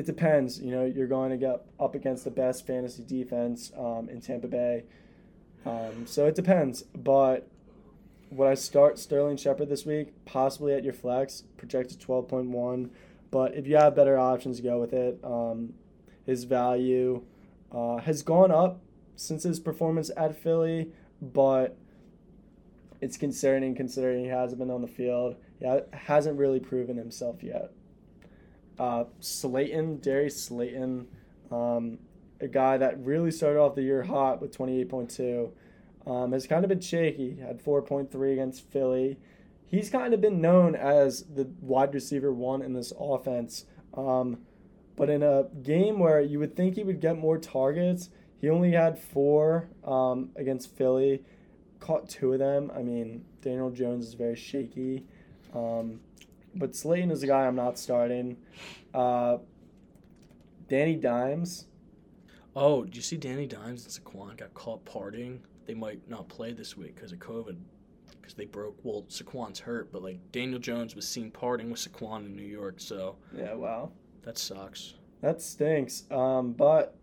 [0.00, 0.58] it depends.
[0.58, 4.48] You know, you're going to get up against the best fantasy defense um, in Tampa
[4.48, 4.84] Bay.
[5.66, 6.84] Um, so it depends.
[6.96, 7.46] But
[8.30, 10.14] would I start Sterling Shepard this week?
[10.24, 12.88] Possibly at your flex, projected 12.1.
[13.30, 15.20] But if you have better options, go with it.
[15.22, 15.74] Um,
[16.24, 17.22] his value
[17.70, 18.80] uh, has gone up
[19.16, 21.76] since his performance at Philly, but
[23.02, 25.36] it's concerning considering he hasn't been on the field.
[25.60, 27.74] Yeah, hasn't really proven himself yet.
[28.80, 31.06] Uh, Slayton, Darius Slayton,
[31.50, 31.98] um,
[32.40, 35.50] a guy that really started off the year hot with 28.2,
[36.06, 37.36] um, has kind of been shaky.
[37.40, 39.18] Had 4.3 against Philly.
[39.66, 43.66] He's kind of been known as the wide receiver one in this offense.
[43.92, 44.38] Um,
[44.96, 48.08] but in a game where you would think he would get more targets,
[48.40, 51.22] he only had four um, against Philly,
[51.80, 52.72] caught two of them.
[52.74, 55.04] I mean, Daniel Jones is very shaky.
[55.54, 56.00] Um,
[56.54, 58.36] but Slayton is a guy I'm not starting.
[58.94, 59.38] Uh,
[60.68, 61.66] Danny Dimes.
[62.56, 65.38] Oh, did you see Danny Dimes and Saquon got caught partying?
[65.66, 67.56] They might not play this week because of COVID.
[68.20, 68.76] Because they broke.
[68.82, 72.74] Well, Saquon's hurt, but like Daniel Jones was seen partying with Saquon in New York,
[72.78, 73.92] so Yeah, wow.
[74.22, 74.94] that sucks.
[75.22, 76.04] That stinks.
[76.10, 76.96] Um, but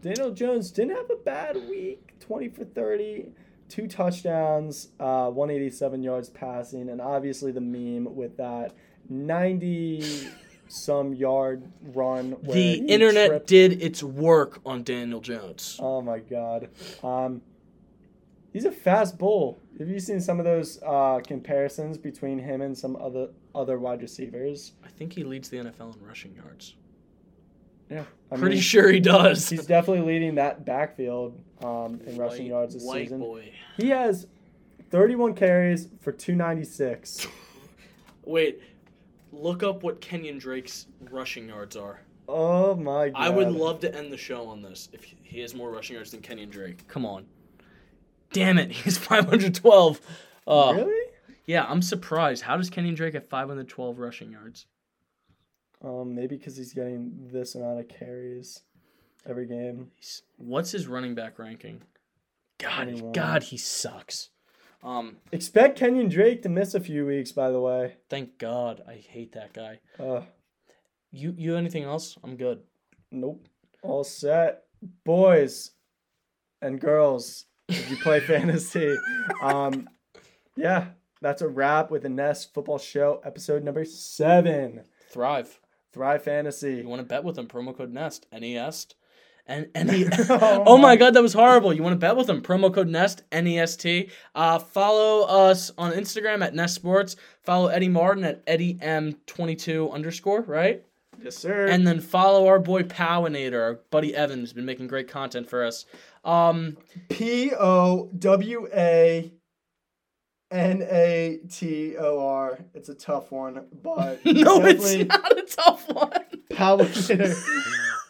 [0.00, 3.32] Daniel Jones didn't have a bad week 20 for 30,
[3.68, 8.74] two touchdowns, uh, 187 yards passing, and obviously the meme with that
[9.08, 10.28] 90
[10.68, 11.62] some yard
[11.94, 12.32] run.
[12.42, 13.46] Where The internet tripped.
[13.46, 15.78] did its work on Daniel Jones.
[15.80, 16.68] Oh my god.
[17.02, 17.40] Um,
[18.52, 19.58] he's a fast bull.
[19.78, 24.02] Have you seen some of those uh, comparisons between him and some other other wide
[24.02, 24.72] receivers?
[24.84, 26.74] I think he leads the NFL in rushing yards.
[27.90, 29.48] Yeah, I Pretty mean, sure he does.
[29.48, 33.20] He's definitely leading that backfield um, in rushing yards this white season.
[33.20, 33.50] boy.
[33.78, 34.26] He has
[34.90, 37.26] 31 carries for 296.
[38.26, 38.60] Wait,
[39.38, 42.00] look up what Kenyan Drake's rushing yards are.
[42.28, 43.18] Oh my god.
[43.20, 46.10] I would love to end the show on this if he has more rushing yards
[46.10, 46.86] than Kenyan Drake.
[46.88, 47.24] Come on.
[48.32, 50.00] Damn it, he's 512.
[50.46, 50.94] Uh, Really?
[51.46, 52.42] Yeah, I'm surprised.
[52.42, 54.66] How does Kenyan Drake have 512 rushing yards?
[55.82, 58.60] Um, maybe because he's getting this amount of carries
[59.26, 59.90] every game.
[60.36, 61.80] What's his running back ranking?
[62.58, 63.12] God, 21.
[63.12, 64.28] God, he sucks.
[64.82, 67.96] Um, Expect Kenyan Drake to miss a few weeks, by the way.
[68.08, 68.82] thank God.
[68.88, 69.80] I hate that guy.
[69.98, 70.22] Uh,
[71.10, 72.16] You, you anything else?
[72.22, 72.60] I'm good.
[73.10, 73.46] nope.
[73.82, 74.64] All set.
[75.04, 75.72] Boys
[76.62, 78.96] and girls, if you play fantasy.
[79.42, 79.88] Um,
[80.56, 80.88] yeah,
[81.20, 84.82] that's a wrap with the Nest Football Show, episode number seven.
[85.10, 85.60] Thrive.
[85.92, 86.74] Thrive Fantasy.
[86.76, 87.46] You want to bet with them?
[87.48, 88.26] Promo code Nest.
[88.30, 88.86] N-E-S.
[89.48, 90.04] And any.
[90.28, 91.72] Oh oh my God, that was horrible.
[91.72, 92.42] You want to bet with him?
[92.42, 93.22] Promo code Nest.
[93.32, 94.10] N-E-S-T.
[94.34, 97.16] Uh, follow us on Instagram at Nest Sports.
[97.42, 100.84] Follow Eddie Martin at Eddie M22 underscore, right?
[101.22, 101.66] Yes, sir.
[101.66, 105.64] And then follow our boy Powinator, our buddy Evan, who's been making great content for
[105.64, 105.84] us.
[106.24, 106.76] Um,
[107.08, 109.32] P O W A
[110.50, 112.58] N A T O R.
[112.74, 116.24] It's a tough one, but no, it's not a tough one.
[117.08, 117.34] Hitter.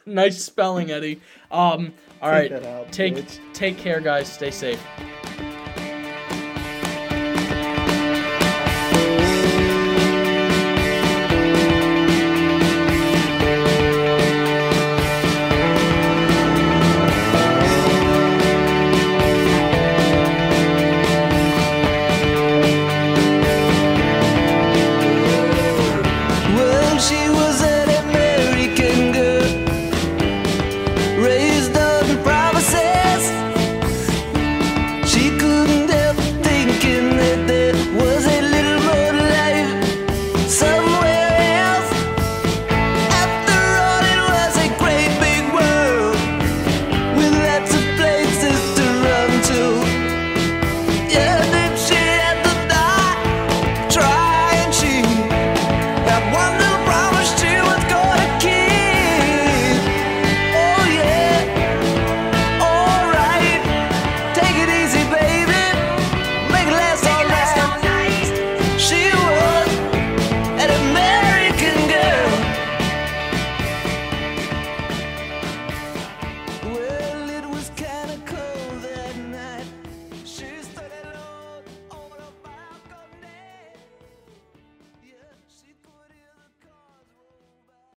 [0.15, 1.21] nice spelling, Eddie.
[1.51, 3.39] Um, all Take right, out, take bitch.
[3.53, 4.31] take care, guys.
[4.33, 4.81] Stay safe.